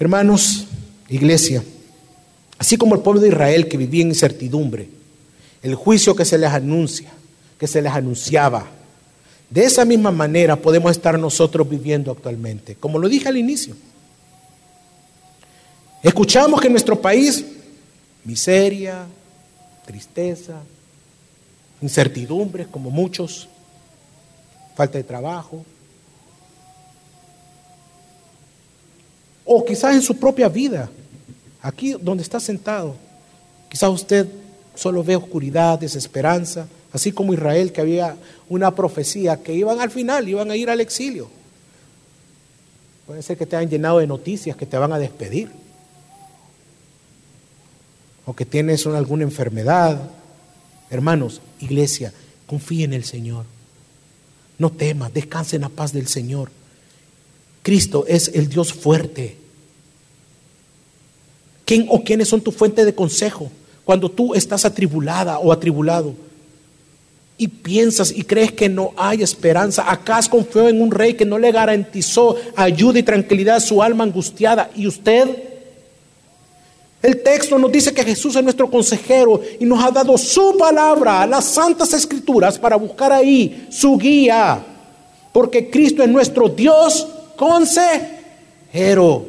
Hermanos, 0.00 0.66
iglesia, 1.08 1.62
así 2.58 2.76
como 2.76 2.96
el 2.96 3.02
pueblo 3.02 3.20
de 3.20 3.28
Israel 3.28 3.68
que 3.68 3.76
vivía 3.76 4.02
en 4.02 4.08
incertidumbre, 4.08 4.88
el 5.62 5.76
juicio 5.76 6.16
que 6.16 6.24
se 6.24 6.36
les 6.36 6.50
anuncia, 6.50 7.12
que 7.56 7.68
se 7.68 7.80
les 7.80 7.92
anunciaba, 7.92 8.66
de 9.48 9.62
esa 9.62 9.84
misma 9.84 10.10
manera 10.10 10.56
podemos 10.56 10.90
estar 10.90 11.16
nosotros 11.16 11.70
viviendo 11.70 12.10
actualmente, 12.10 12.74
como 12.74 12.98
lo 12.98 13.08
dije 13.08 13.28
al 13.28 13.36
inicio. 13.36 13.76
Escuchamos 16.02 16.60
que 16.60 16.66
en 16.66 16.72
nuestro 16.72 17.00
país 17.00 17.44
miseria, 18.24 19.06
tristeza, 19.86 20.62
incertidumbres 21.80 22.66
como 22.66 22.90
muchos, 22.90 23.48
falta 24.74 24.98
de 24.98 25.04
trabajo, 25.04 25.64
o 29.44 29.64
quizás 29.64 29.94
en 29.94 30.02
su 30.02 30.16
propia 30.16 30.48
vida, 30.48 30.90
aquí 31.60 31.96
donde 32.00 32.22
está 32.22 32.40
sentado, 32.40 32.96
quizás 33.68 33.90
usted 33.90 34.26
solo 34.74 35.04
ve 35.04 35.16
oscuridad, 35.16 35.78
desesperanza, 35.78 36.66
así 36.92 37.12
como 37.12 37.34
Israel 37.34 37.72
que 37.72 37.80
había 37.80 38.16
una 38.48 38.74
profecía 38.74 39.42
que 39.42 39.54
iban 39.54 39.80
al 39.80 39.90
final, 39.90 40.28
iban 40.28 40.50
a 40.50 40.56
ir 40.56 40.70
al 40.70 40.80
exilio. 40.80 41.28
Puede 43.06 43.22
ser 43.22 43.36
que 43.36 43.46
te 43.46 43.56
hayan 43.56 43.70
llenado 43.70 43.98
de 43.98 44.06
noticias 44.06 44.56
que 44.56 44.66
te 44.66 44.78
van 44.78 44.92
a 44.92 44.98
despedir. 44.98 45.50
O 48.24 48.34
que 48.34 48.46
tienes 48.46 48.86
alguna 48.86 49.24
enfermedad. 49.24 50.00
Hermanos, 50.88 51.42
iglesia, 51.60 52.14
confíe 52.46 52.84
en 52.84 52.94
el 52.94 53.04
Señor. 53.04 53.44
No 54.58 54.70
temas, 54.70 55.12
descanse 55.12 55.56
en 55.56 55.62
la 55.62 55.68
paz 55.68 55.92
del 55.92 56.06
Señor. 56.06 56.50
Cristo 57.64 58.04
es 58.06 58.30
el 58.34 58.48
Dios 58.48 58.74
fuerte. 58.74 59.38
¿Quién 61.64 61.86
o 61.88 62.04
quiénes 62.04 62.28
son 62.28 62.42
tu 62.42 62.52
fuente 62.52 62.84
de 62.84 62.94
consejo 62.94 63.50
cuando 63.86 64.10
tú 64.10 64.34
estás 64.34 64.66
atribulada 64.66 65.38
o 65.38 65.50
atribulado? 65.50 66.14
y 67.36 67.48
piensas 67.48 68.12
y 68.12 68.22
crees 68.22 68.52
que 68.52 68.68
no 68.68 68.92
hay 68.96 69.22
esperanza. 69.22 69.90
Acá 69.90 70.20
confió 70.30 70.68
en 70.68 70.80
un 70.80 70.90
rey 70.90 71.14
que 71.14 71.24
no 71.24 71.36
le 71.36 71.50
garantizó 71.50 72.36
ayuda 72.54 73.00
y 73.00 73.02
tranquilidad 73.02 73.56
a 73.56 73.60
su 73.60 73.82
alma 73.82 74.04
angustiada. 74.04 74.70
¿Y 74.76 74.86
usted? 74.86 75.28
El 77.02 77.22
texto 77.22 77.58
nos 77.58 77.72
dice 77.72 77.92
que 77.92 78.04
Jesús 78.04 78.36
es 78.36 78.42
nuestro 78.42 78.70
consejero 78.70 79.40
y 79.58 79.64
nos 79.64 79.82
ha 79.82 79.90
dado 79.90 80.16
su 80.16 80.56
palabra, 80.56 81.26
las 81.26 81.44
santas 81.44 81.92
escrituras, 81.92 82.56
para 82.56 82.76
buscar 82.76 83.12
ahí 83.12 83.66
su 83.68 83.98
guía. 83.98 84.64
Porque 85.32 85.68
Cristo 85.68 86.04
es 86.04 86.08
nuestro 86.08 86.48
Dios 86.48 87.06
consejero. 87.36 89.26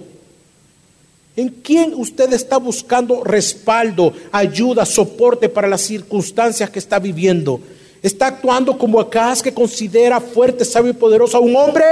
¿En 1.35 1.49
quién 1.49 1.93
usted 1.93 2.31
está 2.31 2.57
buscando 2.57 3.23
respaldo, 3.23 4.13
ayuda, 4.31 4.85
soporte 4.85 5.49
para 5.49 5.67
las 5.67 5.81
circunstancias 5.81 6.69
que 6.69 6.79
está 6.79 6.99
viviendo? 6.99 7.59
está 8.07 8.27
actuando 8.27 8.77
como 8.77 8.99
Acaz 8.99 9.41
que 9.41 9.53
considera 9.53 10.21
fuerte, 10.21 10.63
sabio 10.63 10.91
y 10.91 10.93
poderoso 10.93 11.37
a 11.37 11.39
un 11.39 11.55
hombre? 11.55 11.83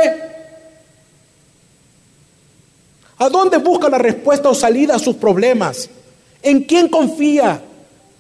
¿A 3.18 3.30
dónde 3.30 3.58
busca 3.58 3.90
la 3.90 3.98
respuesta 3.98 4.50
o 4.50 4.54
salida 4.54 4.96
a 4.96 5.00
sus 5.00 5.16
problemas? 5.16 5.90
¿En 6.42 6.64
quién 6.64 6.88
confía? 6.88 7.62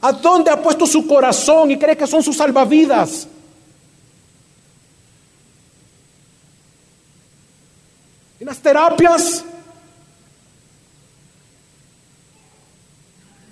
¿A 0.01 0.11
dónde 0.11 0.49
ha 0.49 0.61
puesto 0.61 0.87
su 0.87 1.05
corazón 1.05 1.69
y 1.71 1.77
cree 1.77 1.95
que 1.95 2.07
son 2.07 2.23
sus 2.23 2.37
salvavidas? 2.37 3.27
¿En 8.43 8.47
las 8.47 8.59
terapias? 8.59 9.45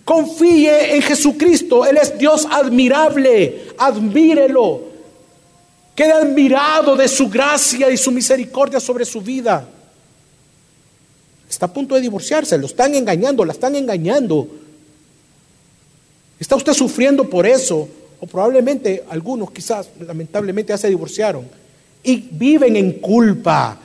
Confíe 0.04 0.98
en 0.98 1.02
Jesucristo. 1.02 1.86
Él 1.86 1.96
es 1.96 2.18
Dios 2.18 2.46
admirable. 2.52 3.70
Admírelo. 3.78 4.82
Quede 5.96 6.12
admirado 6.12 6.98
de 6.98 7.08
su 7.08 7.30
gracia 7.30 7.90
y 7.90 7.96
su 7.96 8.12
misericordia 8.12 8.82
sobre 8.82 9.06
su 9.06 9.22
vida. 9.22 9.66
Está 11.50 11.68
a 11.68 11.74
punto 11.74 11.96
de 11.96 12.02
divorciarse. 12.02 12.58
Lo 12.58 12.66
están 12.66 12.94
engañando, 12.94 13.46
la 13.46 13.54
están 13.54 13.78
engañando. 13.78 14.46
¿Está 16.38 16.58
usted 16.58 16.74
sufriendo 16.74 17.30
por 17.30 17.48
eso? 17.48 17.88
O 18.20 18.28
probablemente 18.28 19.06
algunos 19.10 19.52
quizás 19.52 19.88
lamentablemente 20.02 20.74
ya 20.74 20.78
se 20.78 20.90
divorciaron 20.90 21.48
y 22.04 22.18
viven 22.32 22.76
en 22.76 22.94
culpa, 23.00 23.80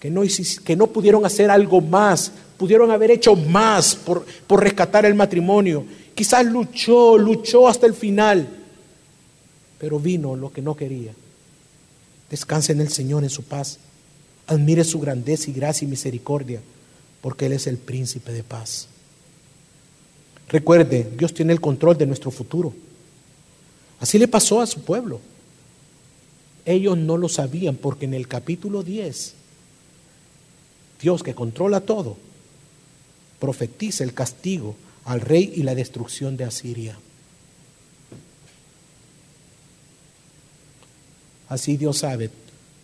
que 0.00 0.10
no, 0.10 0.22
que 0.64 0.76
no 0.76 0.86
pudieron 0.88 1.24
hacer 1.24 1.50
algo 1.50 1.80
más 1.80 2.32
pudieron 2.60 2.90
haber 2.90 3.10
hecho 3.10 3.34
más 3.34 3.94
por, 3.96 4.26
por 4.46 4.62
rescatar 4.62 5.06
el 5.06 5.14
matrimonio. 5.14 5.82
Quizás 6.14 6.44
luchó, 6.44 7.16
luchó 7.16 7.66
hasta 7.66 7.86
el 7.86 7.94
final, 7.94 8.46
pero 9.78 9.98
vino 9.98 10.36
lo 10.36 10.52
que 10.52 10.60
no 10.60 10.76
quería. 10.76 11.14
Descanse 12.28 12.72
en 12.72 12.82
el 12.82 12.90
Señor, 12.90 13.22
en 13.24 13.30
su 13.30 13.44
paz. 13.44 13.78
Admire 14.46 14.84
su 14.84 15.00
grandeza 15.00 15.48
y 15.48 15.54
gracia 15.54 15.86
y 15.86 15.88
misericordia, 15.88 16.60
porque 17.22 17.46
Él 17.46 17.54
es 17.54 17.66
el 17.66 17.78
príncipe 17.78 18.30
de 18.30 18.42
paz. 18.42 18.88
Recuerde, 20.50 21.10
Dios 21.16 21.32
tiene 21.32 21.54
el 21.54 21.62
control 21.62 21.96
de 21.96 22.04
nuestro 22.04 22.30
futuro. 22.30 22.74
Así 24.00 24.18
le 24.18 24.28
pasó 24.28 24.60
a 24.60 24.66
su 24.66 24.82
pueblo. 24.82 25.18
Ellos 26.66 26.98
no 26.98 27.16
lo 27.16 27.30
sabían 27.30 27.76
porque 27.76 28.04
en 28.04 28.12
el 28.12 28.28
capítulo 28.28 28.82
10, 28.82 29.34
Dios 31.00 31.22
que 31.22 31.34
controla 31.34 31.80
todo, 31.80 32.16
profetiza 33.38 34.04
el 34.04 34.14
castigo 34.14 34.76
al 35.04 35.20
rey 35.20 35.52
y 35.56 35.62
la 35.62 35.74
destrucción 35.74 36.36
de 36.36 36.44
Asiria. 36.44 36.96
Así 41.48 41.76
Dios 41.76 41.98
sabe 41.98 42.30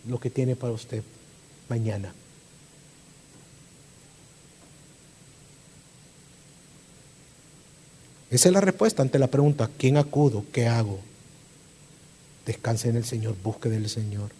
lo 0.07 0.19
que 0.19 0.29
tiene 0.29 0.55
para 0.55 0.73
usted 0.73 1.03
mañana. 1.69 2.13
Esa 8.29 8.49
es 8.49 8.53
la 8.53 8.59
respuesta 8.59 9.01
ante 9.01 9.19
la 9.19 9.27
pregunta, 9.27 9.69
¿quién 9.77 9.95
acudo? 9.95 10.43
¿Qué 10.51 10.67
hago? 10.67 10.99
Descanse 12.45 12.89
en 12.89 12.97
el 12.97 13.05
Señor, 13.05 13.35
busque 13.41 13.69
del 13.69 13.87
Señor. 13.89 14.31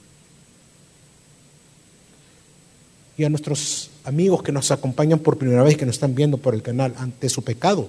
Y 3.18 3.24
a 3.24 3.30
nuestros 3.30 3.89
amigos 4.05 4.43
que 4.43 4.51
nos 4.51 4.70
acompañan 4.70 5.20
por 5.20 5.38
primera 5.38 5.63
vez, 5.63 5.76
que 5.76 5.86
nos 5.86 5.95
están 5.95 6.13
viendo 6.13 6.38
por 6.38 6.53
el 6.53 6.61
canal, 6.61 6.93
ante 6.97 7.28
su 7.30 7.43
pecado. 7.43 7.88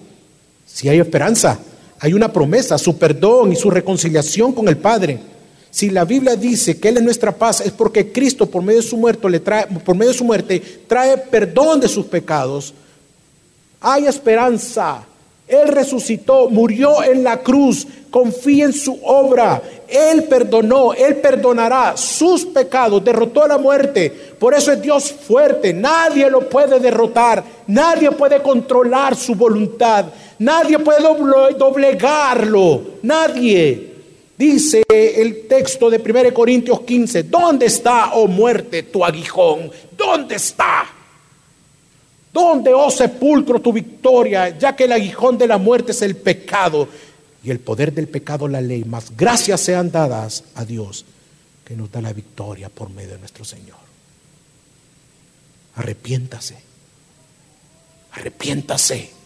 Si 0.67 0.89
hay 0.89 0.99
esperanza, 0.99 1.59
hay 2.01 2.15
una 2.15 2.33
promesa, 2.33 2.79
su 2.79 2.97
perdón 2.97 3.53
y 3.53 3.57
su 3.57 3.71
reconciliación 3.71 4.53
con 4.53 4.69
el 4.69 4.79
Padre. 4.79 5.21
Si 5.71 5.91
la 5.91 6.07
Biblia 6.07 6.35
dice 6.35 6.79
que 6.79 6.89
Él 6.89 6.97
es 6.97 7.03
nuestra 7.03 7.37
paz, 7.37 7.61
es 7.61 7.73
porque 7.73 8.11
Cristo 8.11 8.47
por 8.47 8.63
medio 8.63 8.81
de 8.81 8.87
su 8.87 8.97
muerte, 8.97 9.29
le 9.29 9.41
trae, 9.41 9.67
por 9.67 9.95
medio 9.95 10.13
de 10.13 10.19
su 10.19 10.25
muerte 10.25 10.61
trae 10.87 11.19
perdón 11.19 11.81
de 11.81 11.89
sus 11.89 12.07
pecados. 12.07 12.73
Hay 13.81 14.07
esperanza. 14.07 15.05
Él 15.49 15.69
resucitó, 15.69 16.51
murió 16.51 17.03
en 17.03 17.25
la 17.25 17.39
cruz. 17.39 17.87
Confía 18.11 18.67
en 18.67 18.73
su 18.73 18.99
obra. 19.03 19.63
Él 19.89 20.25
perdonó, 20.25 20.93
Él 20.93 21.17
perdonará 21.17 21.97
sus 21.97 22.45
pecados, 22.45 23.03
derrotó 23.03 23.47
la 23.47 23.59
muerte. 23.59 24.11
Por 24.39 24.55
eso 24.55 24.73
es 24.73 24.83
Dios 24.83 25.11
fuerte. 25.13 25.73
Nadie 25.73 26.31
lo 26.31 26.49
puede 26.49 26.79
derrotar. 26.79 27.43
Nadie 27.67 28.11
puede 28.13 28.43
controlar 28.43 29.17
su 29.17 29.35
voluntad. 29.35 30.07
Nadie 30.39 30.79
puede 30.79 31.01
doblegarlo. 31.57 32.83
Nadie. 33.03 33.89
Dice 34.37 34.85
el 34.89 35.49
texto 35.49 35.91
de 35.91 35.99
1 35.99 36.33
Corintios 36.33 36.83
15, 36.83 37.25
¿dónde 37.25 37.67
está, 37.67 38.13
oh 38.15 38.29
muerte, 38.29 38.85
tu 38.85 39.05
aguijón? 39.05 39.69
¿Dónde 39.97 40.37
está? 40.37 40.98
¿Dónde, 42.39 42.73
oh 42.73 42.89
sepulcro, 42.89 43.61
tu 43.61 43.73
victoria? 43.73 44.57
Ya 44.57 44.77
que 44.77 44.85
el 44.85 44.93
aguijón 44.93 45.37
de 45.37 45.49
la 45.49 45.59
muerte 45.59 45.91
es 45.91 46.03
el 46.03 46.15
pecado 46.15 46.87
y 47.43 47.51
el 47.51 47.59
poder 47.59 47.93
del 47.93 48.07
pecado 48.07 48.47
la 48.47 48.61
ley. 48.61 48.85
Más 48.85 49.17
gracias 49.17 49.61
sean 49.61 49.91
dadas 49.91 50.45
a 50.55 50.65
Dios 50.65 51.05
que 51.65 51.75
nos 51.75 51.91
da 51.91 52.01
la 52.01 52.13
victoria 52.13 52.69
por 52.69 52.91
medio 52.91 53.11
de 53.11 53.19
nuestro 53.19 53.45
Señor. 53.45 53.79
Arrepiéntase. 55.75 56.55
Arrepiéntase. 58.13 59.18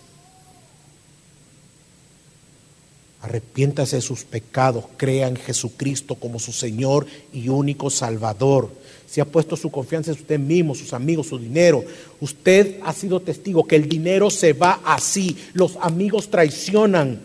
Arrepiéntase 3.23 3.97
de 3.97 4.03
sus 4.03 4.25
pecados, 4.25 4.85
crea 4.97 5.29
en 5.29 5.37
Jesucristo 5.37 6.17
como 6.17 6.41
su 6.41 6.53
Señor 6.53 7.07
y 7.33 7.49
único 7.49 7.89
Salvador. 7.89 8.69
Si 9.09 9.21
ha 9.21 9.25
puesto 9.25 9.57
su 9.57 9.71
confianza 9.71 10.11
en 10.11 10.17
usted 10.17 10.41
mismo, 10.41 10.75
sus 10.75 10.93
amigos, 10.93 11.29
su 11.29 11.39
dinero, 11.39 11.85
usted 12.21 12.79
ha 12.83 12.93
sido 12.93 13.21
testigo 13.21 13.65
que 13.65 13.77
el 13.77 13.89
dinero 13.89 14.29
se 14.29 14.55
va 14.55 14.81
así. 14.85 15.37
Los 15.53 15.77
amigos 15.81 16.31
traicionan, 16.31 17.21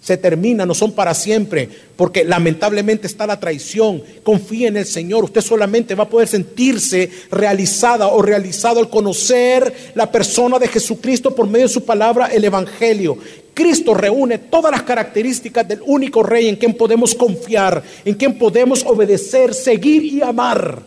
se 0.00 0.16
termina, 0.16 0.66
no 0.66 0.74
son 0.74 0.90
para 0.92 1.14
siempre, 1.14 1.68
porque 1.94 2.24
lamentablemente 2.24 3.06
está 3.06 3.24
la 3.24 3.38
traición. 3.38 4.02
Confíe 4.24 4.66
en 4.66 4.78
el 4.78 4.86
Señor, 4.86 5.22
usted 5.22 5.42
solamente 5.42 5.94
va 5.94 6.04
a 6.04 6.08
poder 6.08 6.26
sentirse 6.26 7.08
realizada 7.30 8.08
o 8.08 8.20
realizado 8.20 8.80
al 8.80 8.90
conocer 8.90 9.92
la 9.94 10.10
persona 10.10 10.58
de 10.58 10.66
Jesucristo 10.66 11.34
por 11.34 11.46
medio 11.46 11.68
de 11.68 11.72
su 11.72 11.84
palabra, 11.84 12.26
el 12.26 12.42
Evangelio. 12.42 13.16
Cristo 13.56 13.94
reúne 13.94 14.38
todas 14.38 14.70
las 14.70 14.82
características 14.82 15.66
del 15.66 15.80
único 15.86 16.22
rey 16.22 16.46
en 16.46 16.56
quien 16.56 16.74
podemos 16.74 17.14
confiar, 17.14 17.82
en 18.04 18.14
quien 18.14 18.38
podemos 18.38 18.84
obedecer, 18.84 19.54
seguir 19.54 20.04
y 20.04 20.20
amar. 20.20 20.82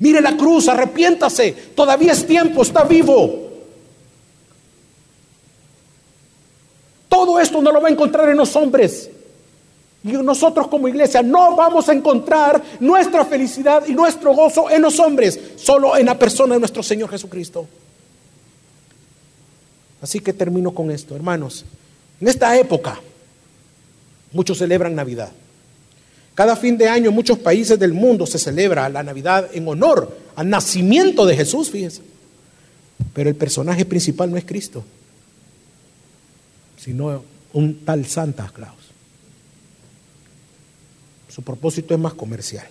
Mire 0.00 0.20
la 0.20 0.36
cruz, 0.36 0.68
arrepiéntase, 0.68 1.52
todavía 1.74 2.12
es 2.12 2.26
tiempo, 2.26 2.62
está 2.62 2.82
vivo. 2.82 3.50
todo 7.20 7.38
esto 7.38 7.60
no 7.60 7.70
lo 7.70 7.82
va 7.82 7.88
a 7.88 7.92
encontrar 7.92 8.30
en 8.30 8.36
los 8.38 8.56
hombres. 8.56 9.10
Y 10.02 10.12
nosotros 10.12 10.68
como 10.68 10.88
iglesia 10.88 11.22
no 11.22 11.54
vamos 11.54 11.86
a 11.90 11.92
encontrar 11.92 12.62
nuestra 12.80 13.26
felicidad 13.26 13.82
y 13.86 13.92
nuestro 13.92 14.32
gozo 14.32 14.70
en 14.70 14.80
los 14.80 14.98
hombres, 14.98 15.38
solo 15.56 15.98
en 15.98 16.06
la 16.06 16.18
persona 16.18 16.54
de 16.54 16.60
nuestro 16.60 16.82
Señor 16.82 17.10
Jesucristo. 17.10 17.66
Así 20.02 20.20
que 20.20 20.32
termino 20.32 20.72
con 20.72 20.90
esto, 20.90 21.14
hermanos. 21.14 21.64
En 22.20 22.28
esta 22.28 22.56
época, 22.58 23.00
muchos 24.32 24.58
celebran 24.58 24.94
Navidad. 24.94 25.32
Cada 26.34 26.56
fin 26.56 26.78
de 26.78 26.88
año 26.88 27.10
en 27.10 27.14
muchos 27.14 27.38
países 27.38 27.78
del 27.78 27.92
mundo 27.92 28.26
se 28.26 28.38
celebra 28.38 28.88
la 28.88 29.02
Navidad 29.02 29.50
en 29.52 29.68
honor 29.68 30.16
al 30.36 30.48
nacimiento 30.48 31.26
de 31.26 31.36
Jesús, 31.36 31.70
fíjense. 31.70 32.02
Pero 33.12 33.28
el 33.28 33.36
personaje 33.36 33.84
principal 33.84 34.30
no 34.30 34.36
es 34.36 34.44
Cristo, 34.44 34.84
sino 36.78 37.22
un 37.52 37.84
tal 37.84 38.06
Santa 38.06 38.50
Claus. 38.54 38.76
Su 41.28 41.42
propósito 41.42 41.94
es 41.94 42.00
más 42.00 42.14
comercial. 42.14 42.66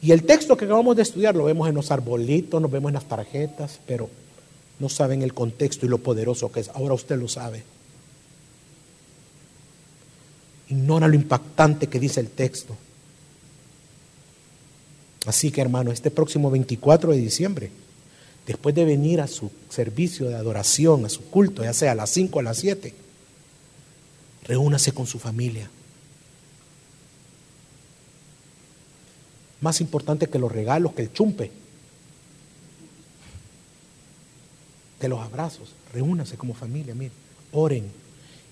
Y 0.00 0.12
el 0.12 0.24
texto 0.24 0.56
que 0.56 0.66
acabamos 0.66 0.96
de 0.96 1.02
estudiar 1.02 1.34
lo 1.34 1.44
vemos 1.44 1.68
en 1.68 1.74
los 1.74 1.90
arbolitos, 1.90 2.60
nos 2.60 2.70
vemos 2.70 2.90
en 2.90 2.94
las 2.94 3.08
tarjetas, 3.08 3.80
pero 3.86 4.08
no 4.78 4.88
saben 4.88 5.22
el 5.22 5.34
contexto 5.34 5.86
y 5.86 5.88
lo 5.88 5.98
poderoso 5.98 6.50
que 6.50 6.60
es. 6.60 6.68
Ahora 6.70 6.94
usted 6.94 7.16
lo 7.18 7.28
sabe. 7.28 7.62
Ignora 10.68 11.08
lo 11.08 11.14
impactante 11.14 11.88
que 11.88 12.00
dice 12.00 12.20
el 12.20 12.30
texto. 12.30 12.76
Así 15.26 15.50
que 15.50 15.60
hermano, 15.60 15.92
este 15.92 16.10
próximo 16.10 16.50
24 16.50 17.12
de 17.12 17.18
diciembre, 17.18 17.70
después 18.46 18.74
de 18.74 18.84
venir 18.84 19.20
a 19.20 19.26
su 19.26 19.50
servicio 19.70 20.28
de 20.28 20.34
adoración, 20.34 21.06
a 21.06 21.08
su 21.08 21.22
culto, 21.30 21.62
ya 21.62 21.72
sea 21.72 21.92
a 21.92 21.94
las 21.94 22.10
5 22.10 22.36
o 22.36 22.40
a 22.40 22.44
las 22.44 22.58
7, 22.58 22.94
reúnase 24.44 24.92
con 24.92 25.06
su 25.06 25.18
familia. 25.18 25.70
Más 29.60 29.80
importante 29.80 30.28
que 30.28 30.38
los 30.38 30.52
regalos, 30.52 30.92
que 30.92 31.02
el 31.02 31.12
chumpe, 31.12 31.50
que 35.04 35.08
los 35.10 35.20
abrazos. 35.20 35.68
Reúnase 35.92 36.38
como 36.38 36.54
familia, 36.54 36.94
miren, 36.94 37.12
oren 37.52 37.84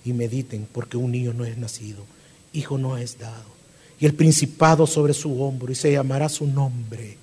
y 0.05 0.12
mediten 0.12 0.68
porque 0.70 0.98
un 0.98 1.11
niño 1.11 1.32
no 1.32 1.46
es 1.46 1.57
nacido, 1.57 2.05
hijo 2.53 2.76
no 2.76 2.98
es 2.98 3.18
dado. 3.18 3.50
Y 3.98 4.05
el 4.05 4.12
principado 4.12 4.86
sobre 4.86 5.14
su 5.14 5.42
hombro 5.42 5.72
y 5.72 5.74
se 5.74 5.92
llamará 5.92 6.28
su 6.28 6.46
nombre. 6.46 7.16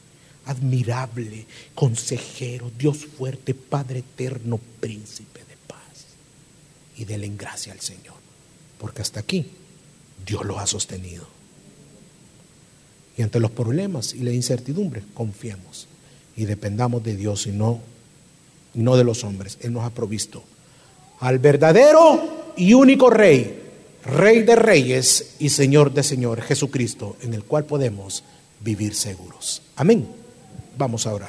Admirable, 0.45 1.45
consejero, 1.75 2.71
Dios 2.75 3.05
fuerte, 3.05 3.53
Padre 3.53 3.99
eterno, 3.99 4.59
príncipe 4.79 5.41
de 5.41 5.55
paz. 5.67 6.07
Y 6.97 7.05
denle 7.05 7.27
en 7.27 7.37
gracia 7.37 7.71
al 7.71 7.81
Señor, 7.81 8.15
porque 8.79 9.03
hasta 9.03 9.19
aquí 9.19 9.45
Dios 10.25 10.43
lo 10.43 10.57
ha 10.57 10.65
sostenido. 10.65 11.27
Y 13.15 13.21
ante 13.21 13.39
los 13.39 13.51
problemas 13.51 14.15
y 14.15 14.21
la 14.21 14.31
incertidumbre, 14.31 15.03
confiemos 15.13 15.87
y 16.35 16.45
dependamos 16.45 17.03
de 17.03 17.15
Dios 17.15 17.45
y 17.45 17.51
no, 17.51 17.79
no 18.73 18.97
de 18.97 19.03
los 19.03 19.23
hombres. 19.23 19.57
Él 19.61 19.73
nos 19.73 19.83
ha 19.83 19.89
provisto 19.89 20.43
al 21.19 21.39
verdadero 21.39 22.53
y 22.55 22.73
único 22.73 23.09
Rey, 23.09 23.61
Rey 24.05 24.43
de 24.43 24.55
Reyes 24.55 25.35
y 25.39 25.49
Señor 25.49 25.93
de 25.93 26.03
Señor, 26.03 26.41
Jesucristo, 26.41 27.17
en 27.21 27.33
el 27.33 27.43
cual 27.43 27.65
podemos 27.65 28.23
vivir 28.61 28.95
seguros. 28.95 29.61
Amén. 29.75 30.07
Vamos 30.77 31.05
a 31.07 31.13
orar. 31.13 31.27